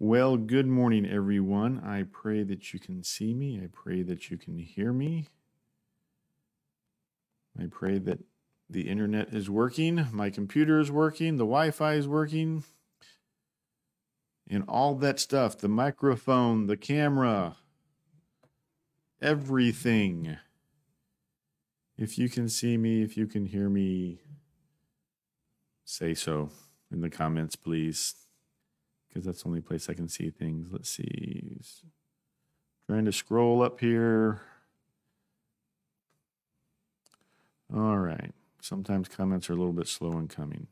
Well, 0.00 0.36
good 0.36 0.68
morning, 0.68 1.04
everyone. 1.04 1.80
I 1.84 2.04
pray 2.04 2.44
that 2.44 2.72
you 2.72 2.78
can 2.78 3.02
see 3.02 3.34
me. 3.34 3.60
I 3.60 3.66
pray 3.72 4.02
that 4.02 4.30
you 4.30 4.36
can 4.36 4.56
hear 4.56 4.92
me. 4.92 5.26
I 7.60 7.66
pray 7.68 7.98
that 7.98 8.20
the 8.70 8.82
internet 8.82 9.34
is 9.34 9.50
working, 9.50 10.06
my 10.12 10.30
computer 10.30 10.78
is 10.78 10.92
working, 10.92 11.36
the 11.36 11.44
Wi 11.44 11.72
Fi 11.72 11.94
is 11.94 12.06
working, 12.06 12.62
and 14.48 14.62
all 14.68 14.94
that 14.94 15.18
stuff 15.18 15.58
the 15.58 15.68
microphone, 15.68 16.68
the 16.68 16.76
camera, 16.76 17.56
everything. 19.20 20.36
If 21.96 22.18
you 22.18 22.28
can 22.28 22.48
see 22.48 22.76
me, 22.76 23.02
if 23.02 23.16
you 23.16 23.26
can 23.26 23.46
hear 23.46 23.68
me, 23.68 24.20
say 25.84 26.14
so 26.14 26.50
in 26.92 27.00
the 27.00 27.10
comments, 27.10 27.56
please, 27.56 28.14
because 29.08 29.24
that's 29.24 29.42
the 29.42 29.48
only 29.48 29.60
place 29.60 29.88
I 29.88 29.94
can 29.94 30.08
see 30.08 30.30
things. 30.30 30.68
Let's 30.70 30.90
see. 30.90 31.60
Trying 32.88 33.04
to 33.04 33.12
scroll 33.12 33.62
up 33.62 33.80
here. 33.80 34.42
All 37.74 37.98
right. 37.98 38.32
Sometimes 38.60 39.08
comments 39.08 39.48
are 39.50 39.54
a 39.54 39.56
little 39.56 39.72
bit 39.72 39.88
slow 39.88 40.12
in 40.12 40.28
coming. 40.28 40.66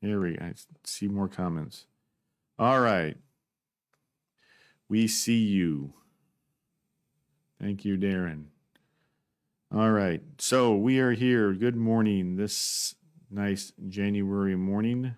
Here 0.00 0.20
we. 0.20 0.38
I 0.38 0.54
see 0.84 1.08
more 1.08 1.28
comments. 1.28 1.86
All 2.58 2.80
right. 2.80 3.16
We 4.88 5.08
see 5.08 5.38
you. 5.38 5.92
Thank 7.60 7.84
you, 7.84 7.96
Darren. 7.96 8.44
All 9.74 9.90
right. 9.90 10.22
So 10.38 10.76
we 10.76 11.00
are 11.00 11.12
here. 11.12 11.52
Good 11.52 11.76
morning. 11.76 12.36
This 12.36 12.94
nice 13.30 13.72
January 13.88 14.56
morning. 14.56 15.14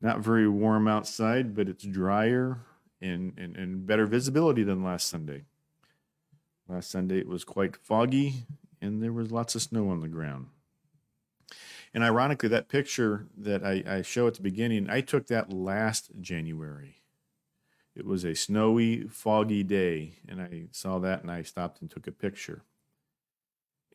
Not 0.00 0.20
very 0.20 0.48
warm 0.48 0.88
outside, 0.88 1.54
but 1.54 1.68
it's 1.68 1.84
drier 1.84 2.60
and, 3.00 3.34
and, 3.36 3.56
and 3.56 3.86
better 3.86 4.06
visibility 4.06 4.62
than 4.62 4.82
last 4.82 5.08
Sunday. 5.08 5.44
Last 6.68 6.90
Sunday 6.90 7.18
it 7.18 7.28
was 7.28 7.44
quite 7.44 7.76
foggy 7.76 8.46
and 8.80 9.02
there 9.02 9.12
was 9.12 9.30
lots 9.30 9.54
of 9.54 9.62
snow 9.62 9.90
on 9.90 10.00
the 10.00 10.08
ground. 10.08 10.46
And 11.92 12.04
ironically, 12.04 12.48
that 12.50 12.68
picture 12.68 13.26
that 13.36 13.64
I, 13.64 13.82
I 13.86 14.02
show 14.02 14.28
at 14.28 14.34
the 14.34 14.42
beginning, 14.42 14.88
I 14.88 15.00
took 15.00 15.26
that 15.26 15.52
last 15.52 16.10
January. 16.20 17.02
It 17.96 18.06
was 18.06 18.24
a 18.24 18.36
snowy, 18.36 19.08
foggy 19.08 19.64
day, 19.64 20.14
and 20.28 20.40
I 20.40 20.66
saw 20.70 21.00
that 21.00 21.22
and 21.22 21.30
I 21.30 21.42
stopped 21.42 21.80
and 21.80 21.90
took 21.90 22.06
a 22.06 22.12
picture. 22.12 22.62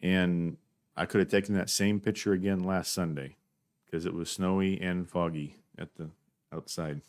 And 0.02 0.58
I 0.98 1.06
could 1.06 1.20
have 1.20 1.30
taken 1.30 1.56
that 1.56 1.70
same 1.70 2.02
picture 2.02 2.34
again 2.34 2.64
last 2.64 2.94
Sunday 2.94 3.38
because 3.86 4.06
it 4.06 4.14
was 4.14 4.30
snowy 4.30 4.80
and 4.82 5.10
foggy 5.10 5.56
at 5.78 5.96
the 5.96 6.10
outside. 6.54 7.02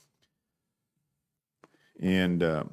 And 2.01 2.43
uh, 2.43 2.65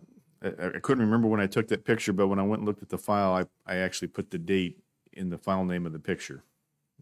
I, 0.43 0.47
I, 0.47 0.79
couldn't 0.79 1.05
remember 1.05 1.27
when 1.27 1.39
I 1.39 1.47
took 1.47 1.67
that 1.69 1.85
picture, 1.85 2.13
but 2.13 2.27
when 2.27 2.39
I 2.39 2.43
went 2.43 2.59
and 2.59 2.67
looked 2.67 2.81
at 2.81 2.89
the 2.89 2.97
file, 2.97 3.33
I, 3.33 3.45
I 3.71 3.77
actually 3.77 4.09
put 4.09 4.31
the 4.31 4.37
date 4.37 4.79
in 5.13 5.29
the 5.29 5.37
file 5.37 5.63
name 5.63 5.85
of 5.85 5.93
the 5.93 5.99
picture 5.99 6.43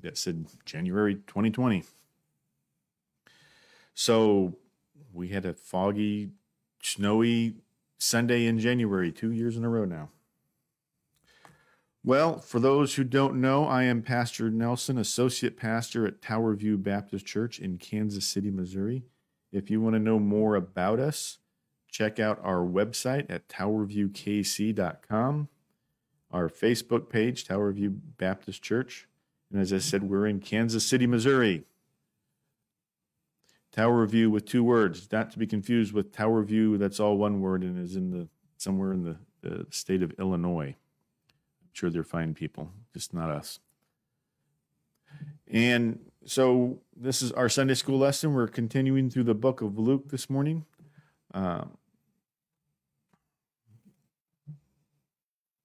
that 0.01 0.17
said 0.17 0.45
January 0.65 1.15
2020. 1.15 1.83
So 3.93 4.55
we 5.13 5.29
had 5.29 5.45
a 5.45 5.53
foggy, 5.53 6.29
snowy 6.81 7.55
Sunday 7.97 8.45
in 8.45 8.59
January, 8.59 9.11
two 9.11 9.31
years 9.31 9.57
in 9.57 9.63
a 9.63 9.69
row 9.69 9.85
now. 9.85 10.09
Well, 12.03 12.39
for 12.39 12.59
those 12.59 12.95
who 12.95 13.03
don't 13.03 13.35
know, 13.35 13.67
I 13.67 13.83
am 13.83 14.01
Pastor 14.01 14.49
Nelson, 14.49 14.97
Associate 14.97 15.55
Pastor 15.55 16.07
at 16.07 16.19
Tower 16.19 16.55
View 16.55 16.75
Baptist 16.75 17.27
Church 17.27 17.59
in 17.59 17.77
Kansas 17.77 18.25
City, 18.25 18.49
Missouri. 18.49 19.03
If 19.51 19.69
you 19.69 19.81
want 19.81 19.93
to 19.93 19.99
know 19.99 20.17
more 20.17 20.55
about 20.55 20.99
us, 20.99 21.37
check 21.91 22.19
out 22.19 22.39
our 22.41 22.65
website 22.65 23.29
at 23.29 23.47
towerviewkc.com, 23.47 25.47
our 26.31 26.49
Facebook 26.49 27.07
page, 27.07 27.45
Tower 27.45 27.71
View 27.71 27.91
Baptist 27.91 28.63
Church. 28.63 29.07
And 29.51 29.61
as 29.61 29.71
I 29.71 29.77
said, 29.77 30.01
we're 30.01 30.25
in 30.25 30.39
Kansas 30.39 30.83
City, 30.83 31.05
Missouri. 31.05 31.65
Tower 33.71 34.07
View 34.07 34.31
with 34.31 34.45
two 34.45 34.63
words, 34.63 35.07
not 35.11 35.29
to 35.31 35.39
be 35.39 35.45
confused 35.45 35.93
with 35.93 36.11
Towerview, 36.11 36.79
that's 36.79 36.99
all 36.99 37.17
one 37.17 37.41
word 37.41 37.61
and 37.61 37.77
is 37.77 37.95
in 37.95 38.09
the 38.09 38.27
somewhere 38.57 38.91
in 38.91 39.03
the, 39.03 39.17
the 39.41 39.67
state 39.69 40.01
of 40.01 40.11
Illinois 40.19 40.75
sure 41.73 41.89
they're 41.89 42.03
fine 42.03 42.33
people, 42.33 42.71
just 42.93 43.13
not 43.13 43.29
us. 43.29 43.59
And 45.47 45.99
so 46.25 46.79
this 46.95 47.21
is 47.21 47.31
our 47.31 47.49
Sunday 47.49 47.73
school 47.73 47.99
lesson. 47.99 48.33
We're 48.33 48.47
continuing 48.47 49.09
through 49.09 49.25
the 49.25 49.33
book 49.33 49.61
of 49.61 49.77
Luke 49.77 50.09
this 50.09 50.29
morning. 50.29 50.65
Uh, 51.33 51.65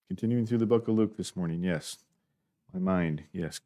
continuing 0.09 0.47
through 0.47 0.59
the 0.59 0.67
book 0.67 0.89
of 0.89 0.95
Luke 0.95 1.17
this 1.17 1.37
morning. 1.37 1.63
Yes. 1.63 1.99
My 2.73 2.81
mind. 2.81 3.25
Yes. 3.33 3.61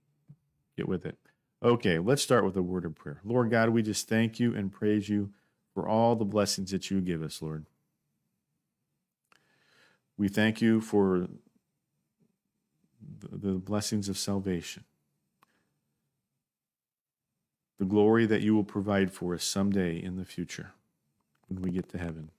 Get 0.77 0.89
with 0.89 1.07
it. 1.07 1.17
Okay, 1.63 1.99
let's 1.99 2.23
start 2.23 2.45
with 2.45 2.57
a 2.57 2.63
word 2.63 2.87
of 2.87 2.95
prayer. 2.95 3.21
Lord 3.23 3.51
God, 3.51 3.69
we 3.69 3.83
just 3.83 4.09
thank 4.09 4.41
you 4.41 4.55
and 4.55 4.73
praise 4.73 5.11
you 5.11 5.31
for 5.75 5.87
all 5.87 6.17
the 6.17 6.25
blessings 6.25 6.71
that 6.71 6.91
you 6.91 7.01
give 7.03 7.23
us, 7.23 7.43
Lord. 7.43 7.67
We 10.17 10.29
thank 10.29 10.63
you 10.63 10.81
for 10.81 11.29
the, 13.21 13.53
blessings 13.53 14.09
of 14.09 14.19
salvation, 14.19 14.85
the 17.79 17.85
glory 17.85 18.27
that 18.27 18.43
you 18.43 18.55
will 18.55 18.65
provide 18.65 19.13
for 19.13 19.35
us 19.35 19.45
someday 19.45 19.97
in 19.97 20.17
the 20.17 20.25
future 20.25 20.73
when 21.49 21.63
we 21.63 21.71
get 21.71 21.89
to 21.91 21.99
heaven, 21.99 22.31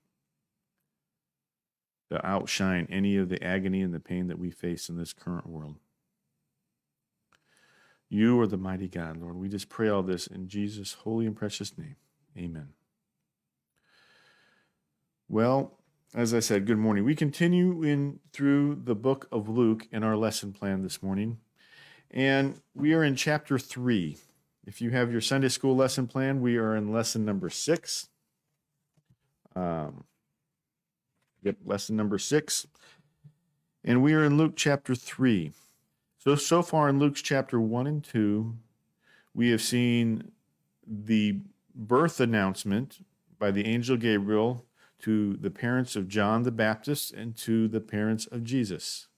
to 2.10 2.26
outshine 2.26 2.86
any 2.90 3.16
of 3.16 3.28
the 3.28 3.42
agony 3.42 3.82
and 3.82 3.92
the 3.92 4.00
pain 4.00 4.28
that 4.28 4.38
we 4.38 4.50
face 4.50 4.88
in 4.88 4.96
this 4.96 5.12
current 5.12 5.46
world. 5.46 5.76
You 8.08 8.38
are 8.40 8.46
the 8.46 8.58
mighty 8.58 8.88
God, 8.88 9.16
Lord. 9.16 9.36
We 9.36 9.48
just 9.48 9.70
pray 9.70 9.88
all 9.88 10.02
this 10.02 10.26
in 10.26 10.46
Jesus' 10.46 10.92
holy 10.92 11.24
and 11.26 11.34
precious 11.34 11.78
name. 11.78 11.96
Amen. 12.36 12.68
Well, 15.28 15.78
as 16.14 16.34
I 16.34 16.40
said, 16.40 16.66
good 16.66 16.78
morning. 16.78 17.04
We 17.04 17.14
continue 17.14 17.82
in 17.82 18.20
through 18.32 18.80
the 18.84 18.94
book 18.94 19.28
of 19.32 19.48
Luke 19.48 19.88
in 19.90 20.02
our 20.04 20.16
lesson 20.16 20.52
plan 20.52 20.82
this 20.82 21.02
morning, 21.02 21.38
and 22.10 22.60
we 22.74 22.92
are 22.92 23.02
in 23.02 23.16
chapter 23.16 23.58
three. 23.58 24.18
If 24.66 24.82
you 24.82 24.90
have 24.90 25.10
your 25.10 25.22
Sunday 25.22 25.48
school 25.48 25.74
lesson 25.74 26.06
plan, 26.06 26.42
we 26.42 26.56
are 26.58 26.76
in 26.76 26.92
lesson 26.92 27.24
number 27.24 27.48
six. 27.48 28.08
Um, 29.56 30.04
yep, 31.42 31.56
lesson 31.64 31.96
number 31.96 32.18
six, 32.18 32.66
and 33.82 34.02
we 34.02 34.12
are 34.12 34.24
in 34.24 34.36
Luke 34.36 34.52
chapter 34.54 34.94
three. 34.94 35.52
So 36.18 36.34
so 36.34 36.62
far 36.62 36.90
in 36.90 36.98
Luke's 36.98 37.22
chapter 37.22 37.58
one 37.58 37.86
and 37.86 38.04
two, 38.04 38.56
we 39.32 39.48
have 39.48 39.62
seen 39.62 40.30
the 40.86 41.38
birth 41.74 42.20
announcement 42.20 42.98
by 43.38 43.50
the 43.50 43.64
angel 43.64 43.96
Gabriel 43.96 44.66
to 45.02 45.34
the 45.34 45.50
parents 45.50 45.96
of 45.96 46.08
John 46.08 46.42
the 46.42 46.50
Baptist 46.50 47.12
and 47.12 47.36
to 47.38 47.68
the 47.68 47.80
parents 47.80 48.26
of 48.26 48.44
Jesus. 48.44 49.08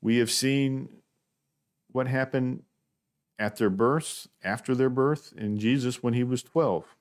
We 0.00 0.18
have 0.18 0.30
seen 0.30 0.88
what 1.92 2.06
happened 2.06 2.62
at 3.38 3.56
their 3.56 3.70
birth, 3.70 4.28
after 4.42 4.74
their 4.74 4.90
birth, 4.90 5.32
in 5.36 5.58
Jesus 5.58 6.02
when 6.02 6.14
he 6.14 6.24
was 6.24 6.42
12. 6.42 6.96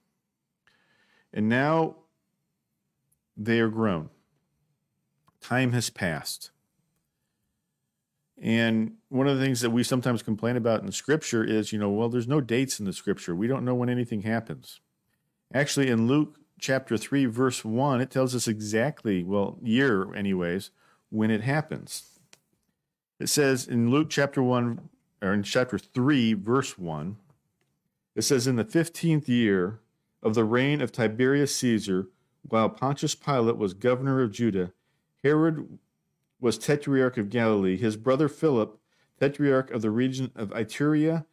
And 1.34 1.50
now 1.50 1.96
they 3.36 3.60
are 3.60 3.70
grown. 3.70 4.10
Time 5.42 5.72
has 5.74 5.90
passed. 5.90 6.52
And 8.42 8.94
one 9.10 9.28
of 9.28 9.38
the 9.38 9.44
things 9.44 9.62
that 9.62 9.70
we 9.70 9.84
sometimes 9.84 10.22
complain 10.22 10.58
about 10.58 10.82
in 10.82 10.92
scripture 10.92 11.44
is, 11.44 11.72
you 11.72 11.80
know, 11.80 11.90
well, 11.90 12.10
there's 12.10 12.28
no 12.28 12.42
dates 12.42 12.80
in 12.80 12.86
the 12.86 12.94
scripture. 12.94 13.36
We 13.36 13.48
don't 13.48 13.66
know 13.66 13.76
when 13.76 13.90
anything 13.90 14.22
happens. 14.22 14.80
Actually, 15.54 15.90
in 15.90 16.08
Luke 16.08 16.40
chapter 16.63 16.95
3, 16.95 17.25
verse 17.25 17.65
1, 17.65 18.00
it 18.00 18.10
tells 18.10 18.33
us 18.33 18.48
exactly, 18.48 19.21
well, 19.21 19.57
year, 19.62 20.15
anyways, 20.15 20.71
when 21.10 21.30
it 21.30 21.42
happens. 21.42 22.19
It 23.19 23.27
says 23.27 23.68
in 23.68 23.92
Luke 23.92 24.10
chapter 24.10 24.42
1, 24.42 24.89
or 25.21 25.33
in 25.33 25.44
chapter 25.44 25.77
3, 25.77 26.33
verse 26.36 26.77
1, 26.77 27.18
it 28.15 28.21
says, 28.21 28.48
In 28.48 28.56
the 28.56 28.63
15th 28.63 29.27
year 29.27 29.81
of 30.21 30.36
the 30.36 30.45
reign 30.45 30.80
of 30.80 30.94
Tiberius 30.94 31.54
Caesar, 31.57 32.07
while 32.44 32.69
Pontius 32.69 33.13
Pilate 33.13 33.57
was 33.57 33.74
governor 33.74 34.21
of 34.21 34.31
Judah, 34.31 34.71
Herod 35.21 35.80
was 36.39 36.57
tetrarch 36.57 37.18
of 37.18 37.30
Galilee, 37.30 37.75
his 37.75 37.98
brother 37.98 38.30
Philip, 38.30 38.80
tetrarch 39.19 39.69
of 39.69 39.81
the 39.81 39.92
region 39.92 40.31
of 40.33 40.51
Iturea, 40.51 41.25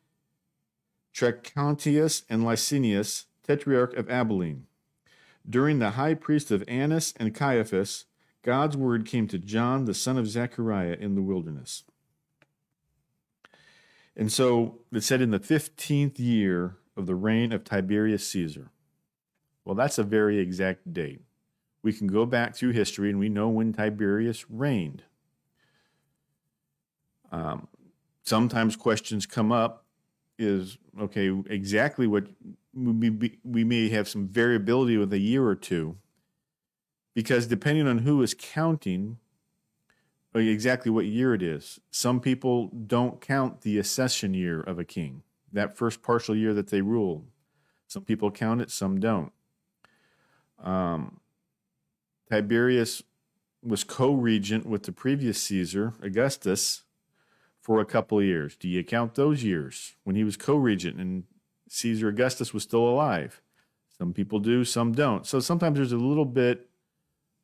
Trachonitis, 1.14 2.24
and 2.28 2.42
Lysanias, 2.42 3.26
tetrarch 3.46 3.94
of 3.94 4.10
Abilene. 4.10 4.66
During 5.48 5.78
the 5.78 5.90
high 5.90 6.14
priest 6.14 6.50
of 6.50 6.64
Annas 6.68 7.14
and 7.16 7.34
Caiaphas, 7.34 8.06
God's 8.42 8.76
word 8.76 9.06
came 9.06 9.26
to 9.28 9.38
John, 9.38 9.84
the 9.84 9.94
son 9.94 10.16
of 10.16 10.28
Zechariah, 10.28 10.96
in 10.98 11.14
the 11.14 11.22
wilderness. 11.22 11.84
And 14.16 14.30
so 14.30 14.80
it 14.92 15.02
said 15.02 15.20
in 15.20 15.30
the 15.30 15.40
15th 15.40 16.18
year 16.18 16.76
of 16.96 17.06
the 17.06 17.14
reign 17.14 17.52
of 17.52 17.64
Tiberius 17.64 18.26
Caesar. 18.28 18.70
Well, 19.64 19.74
that's 19.74 19.98
a 19.98 20.04
very 20.04 20.38
exact 20.38 20.92
date. 20.92 21.22
We 21.82 21.92
can 21.92 22.06
go 22.06 22.26
back 22.26 22.54
through 22.54 22.72
history 22.72 23.08
and 23.08 23.18
we 23.18 23.28
know 23.28 23.48
when 23.48 23.72
Tiberius 23.72 24.50
reigned. 24.50 25.04
Um, 27.32 27.68
sometimes 28.24 28.76
questions 28.76 29.26
come 29.26 29.52
up 29.52 29.84
is 30.38 30.78
okay, 31.00 31.30
exactly 31.48 32.06
what 32.06 32.26
we, 32.72 33.64
may 33.64 33.88
have 33.88 34.08
some 34.08 34.28
variability 34.28 34.96
with 34.96 35.12
a 35.12 35.18
year 35.18 35.46
or 35.46 35.54
two 35.54 35.96
because 37.14 37.46
depending 37.46 37.86
on 37.86 37.98
who 37.98 38.22
is 38.22 38.34
counting, 38.34 39.18
exactly 40.34 40.90
what 40.90 41.06
year 41.06 41.34
it 41.34 41.42
is. 41.42 41.80
Some 41.90 42.20
people 42.20 42.68
don't 42.68 43.20
count 43.20 43.62
the 43.62 43.78
accession 43.78 44.34
year 44.34 44.60
of 44.60 44.78
a 44.78 44.84
king, 44.84 45.22
that 45.52 45.76
first 45.76 46.02
partial 46.02 46.36
year 46.36 46.54
that 46.54 46.68
they 46.68 46.80
ruled. 46.80 47.26
Some 47.88 48.04
people 48.04 48.30
count 48.30 48.60
it, 48.60 48.70
some 48.70 49.00
don't. 49.00 49.32
Um, 50.62 51.20
Tiberius 52.30 53.02
was 53.62 53.82
co 53.82 54.12
regent 54.12 54.66
with 54.66 54.84
the 54.84 54.92
previous 54.92 55.42
Caesar, 55.42 55.94
Augustus, 56.02 56.84
for 57.60 57.80
a 57.80 57.84
couple 57.84 58.18
of 58.18 58.24
years. 58.24 58.56
Do 58.56 58.68
you 58.68 58.84
count 58.84 59.16
those 59.16 59.42
years 59.42 59.96
when 60.04 60.14
he 60.14 60.22
was 60.22 60.36
co 60.36 60.54
regent 60.54 61.00
and 61.00 61.24
Caesar 61.72 62.08
Augustus 62.08 62.54
was 62.54 62.62
still 62.62 62.86
alive? 62.86 63.40
Some 63.98 64.12
people 64.12 64.38
do, 64.38 64.64
some 64.64 64.92
don't. 64.92 65.26
So 65.26 65.40
sometimes 65.40 65.76
there's 65.76 65.92
a 65.92 65.96
little 65.96 66.24
bit 66.24 66.68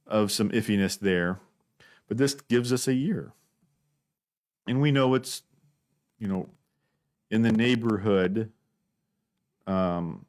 of 0.07 0.31
some 0.31 0.51
iffiness 0.51 0.99
there 0.99 1.41
but 2.09 2.19
this 2.19 2.35
gives 2.35 2.73
us 2.73 2.87
a 2.89 2.95
year. 2.95 3.33
And 4.67 4.81
we 4.81 4.91
know 4.91 5.15
it's, 5.15 5.43
you 6.19 6.29
know, 6.29 6.49
in 7.31 7.43
the 7.43 7.53
neighborhood 7.53 8.53
um, 9.67 10.25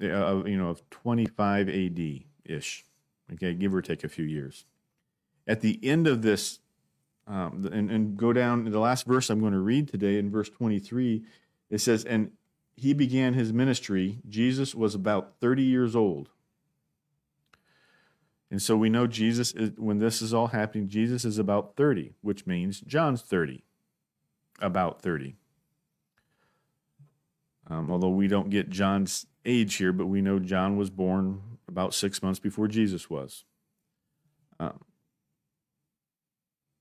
of, 0.00 0.46
you 0.48 0.56
know, 0.56 0.70
of 0.70 0.88
25 0.90 1.68
AD 1.68 2.00
ish. 2.44 2.84
Okay, 3.32 3.54
give 3.54 3.74
or 3.74 3.82
take 3.82 4.04
a 4.04 4.08
few 4.08 4.24
years. 4.24 4.64
At 5.46 5.60
the 5.60 5.80
end 5.82 6.06
of 6.06 6.22
this, 6.22 6.60
um, 7.26 7.68
and, 7.72 7.90
and 7.90 8.16
go 8.16 8.32
down 8.32 8.64
the 8.64 8.78
last 8.78 9.06
verse 9.06 9.30
I'm 9.30 9.40
going 9.40 9.52
to 9.52 9.58
read 9.58 9.88
today 9.88 10.18
in 10.18 10.30
verse 10.30 10.50
23, 10.50 11.22
it 11.70 11.80
says, 11.80 12.04
And 12.04 12.32
he 12.76 12.92
began 12.94 13.34
his 13.34 13.52
ministry. 13.52 14.20
Jesus 14.28 14.74
was 14.74 14.94
about 14.94 15.34
30 15.40 15.62
years 15.62 15.94
old 15.94 16.30
and 18.52 18.60
so 18.60 18.76
we 18.76 18.90
know 18.90 19.06
Jesus, 19.06 19.52
is, 19.52 19.70
when 19.78 19.98
this 19.98 20.20
is 20.20 20.34
all 20.34 20.48
happening, 20.48 20.86
Jesus 20.86 21.24
is 21.24 21.38
about 21.38 21.74
30, 21.74 22.12
which 22.20 22.46
means 22.46 22.82
John's 22.82 23.22
30, 23.22 23.64
about 24.60 25.00
30. 25.00 25.36
Um, 27.68 27.90
although 27.90 28.10
we 28.10 28.28
don't 28.28 28.50
get 28.50 28.68
John's 28.68 29.26
age 29.46 29.76
here, 29.76 29.90
but 29.90 30.04
we 30.04 30.20
know 30.20 30.38
John 30.38 30.76
was 30.76 30.90
born 30.90 31.40
about 31.66 31.94
six 31.94 32.22
months 32.22 32.38
before 32.38 32.68
Jesus 32.68 33.08
was. 33.08 33.44
Um, 34.60 34.84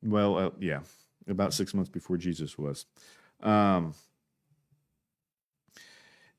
well, 0.04 0.38
uh, 0.38 0.50
yeah, 0.60 0.82
about 1.26 1.54
six 1.54 1.74
months 1.74 1.90
before 1.90 2.18
Jesus 2.18 2.58
was. 2.58 2.86
Um, 3.42 3.94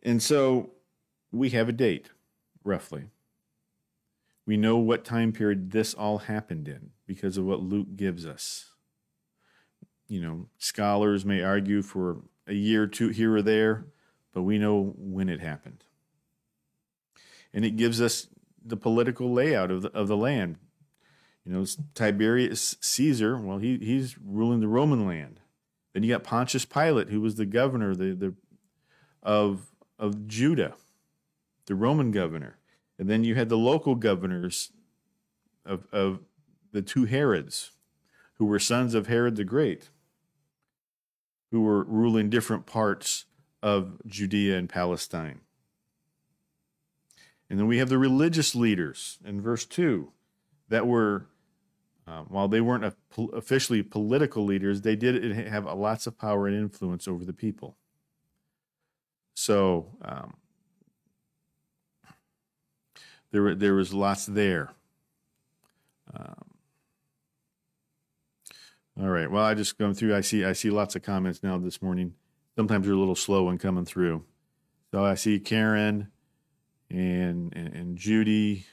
and 0.02 0.22
so 0.22 0.70
we 1.30 1.50
have 1.50 1.68
a 1.68 1.72
date, 1.72 2.10
roughly. 2.64 3.10
We 4.44 4.56
know 4.56 4.76
what 4.76 5.04
time 5.04 5.32
period 5.32 5.70
this 5.70 5.94
all 5.94 6.18
happened 6.18 6.68
in 6.68 6.90
because 7.06 7.38
of 7.38 7.44
what 7.44 7.60
Luke 7.60 7.96
gives 7.96 8.26
us. 8.26 8.70
You 10.08 10.20
know, 10.20 10.48
scholars 10.58 11.24
may 11.24 11.42
argue 11.42 11.80
for 11.82 12.22
a 12.46 12.54
year 12.54 12.82
or 12.82 12.86
two 12.88 13.08
here 13.08 13.34
or 13.34 13.42
there, 13.42 13.86
but 14.32 14.42
we 14.42 14.58
know 14.58 14.94
when 14.96 15.28
it 15.28 15.40
happened. 15.40 15.84
And 17.54 17.64
it 17.64 17.76
gives 17.76 18.00
us 18.00 18.28
the 18.64 18.76
political 18.76 19.32
layout 19.32 19.70
of 19.70 19.82
the, 19.82 19.90
of 19.92 20.08
the 20.08 20.16
land. 20.16 20.56
You 21.44 21.52
know, 21.52 21.66
Tiberius 21.94 22.76
Caesar, 22.80 23.36
well, 23.36 23.58
he, 23.58 23.78
he's 23.78 24.16
ruling 24.18 24.60
the 24.60 24.68
Roman 24.68 25.06
land. 25.06 25.40
Then 25.92 26.02
you 26.02 26.10
got 26.10 26.24
Pontius 26.24 26.64
Pilate, 26.64 27.10
who 27.10 27.20
was 27.20 27.34
the 27.34 27.46
governor 27.46 27.94
the, 27.94 28.14
the, 28.14 28.34
of, 29.22 29.71
of 30.02 30.26
Judah, 30.26 30.74
the 31.66 31.76
Roman 31.76 32.10
governor. 32.10 32.58
And 32.98 33.08
then 33.08 33.22
you 33.22 33.36
had 33.36 33.48
the 33.48 33.56
local 33.56 33.94
governors 33.94 34.72
of, 35.64 35.86
of 35.92 36.18
the 36.72 36.82
two 36.82 37.04
Herods, 37.04 37.70
who 38.34 38.44
were 38.44 38.58
sons 38.58 38.94
of 38.94 39.06
Herod 39.06 39.36
the 39.36 39.44
Great, 39.44 39.90
who 41.52 41.62
were 41.62 41.84
ruling 41.84 42.30
different 42.30 42.66
parts 42.66 43.26
of 43.62 44.00
Judea 44.04 44.58
and 44.58 44.68
Palestine. 44.68 45.40
And 47.48 47.60
then 47.60 47.68
we 47.68 47.78
have 47.78 47.88
the 47.88 47.98
religious 47.98 48.56
leaders 48.56 49.18
in 49.24 49.40
verse 49.40 49.64
2 49.64 50.10
that 50.68 50.86
were, 50.86 51.26
uh, 52.08 52.22
while 52.22 52.48
they 52.48 52.60
weren't 52.60 52.92
officially 53.32 53.84
political 53.84 54.44
leaders, 54.44 54.80
they 54.80 54.96
did 54.96 55.36
have 55.46 55.66
lots 55.66 56.08
of 56.08 56.18
power 56.18 56.48
and 56.48 56.56
influence 56.56 57.06
over 57.06 57.24
the 57.24 57.32
people. 57.32 57.76
So 59.34 59.86
um, 60.02 60.34
there 63.30 63.54
there 63.54 63.74
was 63.74 63.92
lots 63.92 64.26
there. 64.26 64.70
Um, 66.14 66.52
all 69.00 69.08
right. 69.08 69.30
Well, 69.30 69.44
I 69.44 69.54
just 69.54 69.78
going 69.78 69.94
through. 69.94 70.14
I 70.14 70.20
see 70.20 70.44
I 70.44 70.52
see 70.52 70.70
lots 70.70 70.94
of 70.96 71.02
comments 71.02 71.42
now 71.42 71.58
this 71.58 71.80
morning. 71.80 72.14
Sometimes 72.56 72.86
they're 72.86 72.94
a 72.94 72.98
little 72.98 73.14
slow 73.14 73.48
in 73.48 73.58
coming 73.58 73.86
through. 73.86 74.24
So 74.90 75.04
I 75.04 75.14
see 75.14 75.38
Karen 75.40 76.08
and 76.90 77.52
and, 77.56 77.74
and 77.74 77.96
Judy 77.96 78.66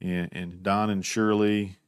and, 0.00 0.28
and 0.32 0.62
Don 0.62 0.90
and 0.90 1.04
Shirley. 1.04 1.78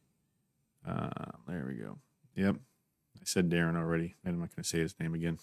Uh, 0.86 1.08
there 1.48 1.66
we 1.66 1.74
go. 1.74 1.98
Yep. 2.36 2.56
I 2.56 3.24
said 3.24 3.50
Darren 3.50 3.76
already. 3.76 4.14
I'm 4.24 4.38
not 4.38 4.54
going 4.54 4.62
to 4.62 4.68
say 4.68 4.78
his 4.78 4.94
name 5.00 5.14
again. 5.14 5.38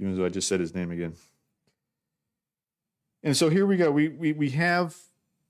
Even 0.00 0.16
though 0.16 0.24
I 0.24 0.30
just 0.30 0.48
said 0.48 0.60
his 0.60 0.74
name 0.74 0.90
again. 0.90 1.14
And 3.22 3.36
so 3.36 3.50
here 3.50 3.66
we 3.66 3.76
go. 3.76 3.90
We, 3.90 4.08
we, 4.08 4.32
we 4.32 4.50
have 4.50 4.96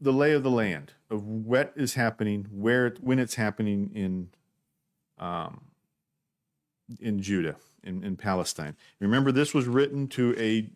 the 0.01 0.13
lay 0.13 0.33
of 0.33 0.43
the 0.43 0.51
land 0.51 0.95
of 1.09 1.25
what 1.25 1.73
is 1.77 1.95
happening, 1.95 2.49
where, 2.51 2.95
when 3.01 3.19
it's 3.19 3.37
happening 3.37 3.91
in, 3.95 4.29
um, 5.19 5.61
in 7.01 7.23
Judah, 7.23 7.57
in, 7.85 8.03
in 8.03 8.17
Palestine. 8.17 8.77
Remember, 8.99 9.31
this 9.31 9.55
was 9.55 9.67
written 9.67 10.09
to 10.09 10.35
a, 10.37 10.69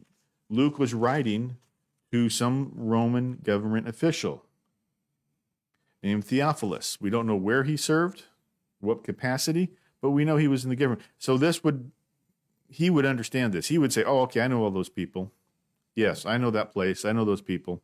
Luke 0.48 0.78
was 0.78 0.94
writing 0.94 1.56
to 2.12 2.28
some 2.28 2.70
Roman 2.76 3.40
government 3.42 3.88
official 3.88 4.44
named 6.02 6.24
Theophilus. 6.24 7.00
We 7.00 7.10
don't 7.10 7.26
know 7.26 7.34
where 7.34 7.64
he 7.64 7.76
served, 7.76 8.24
what 8.80 9.02
capacity, 9.02 9.70
but 10.00 10.10
we 10.10 10.24
know 10.24 10.36
he 10.36 10.46
was 10.46 10.62
in 10.62 10.70
the 10.70 10.76
government. 10.76 11.02
So 11.18 11.36
this 11.36 11.64
would, 11.64 11.90
he 12.68 12.90
would 12.90 13.06
understand 13.06 13.52
this. 13.52 13.68
He 13.68 13.78
would 13.78 13.92
say, 13.92 14.04
oh, 14.04 14.20
okay, 14.22 14.40
I 14.40 14.48
know 14.48 14.62
all 14.62 14.70
those 14.70 14.88
people. 14.88 15.32
Yes, 15.94 16.26
I 16.26 16.38
know 16.38 16.50
that 16.50 16.72
place. 16.72 17.04
I 17.04 17.12
know 17.12 17.24
those 17.24 17.42
people. 17.42 17.82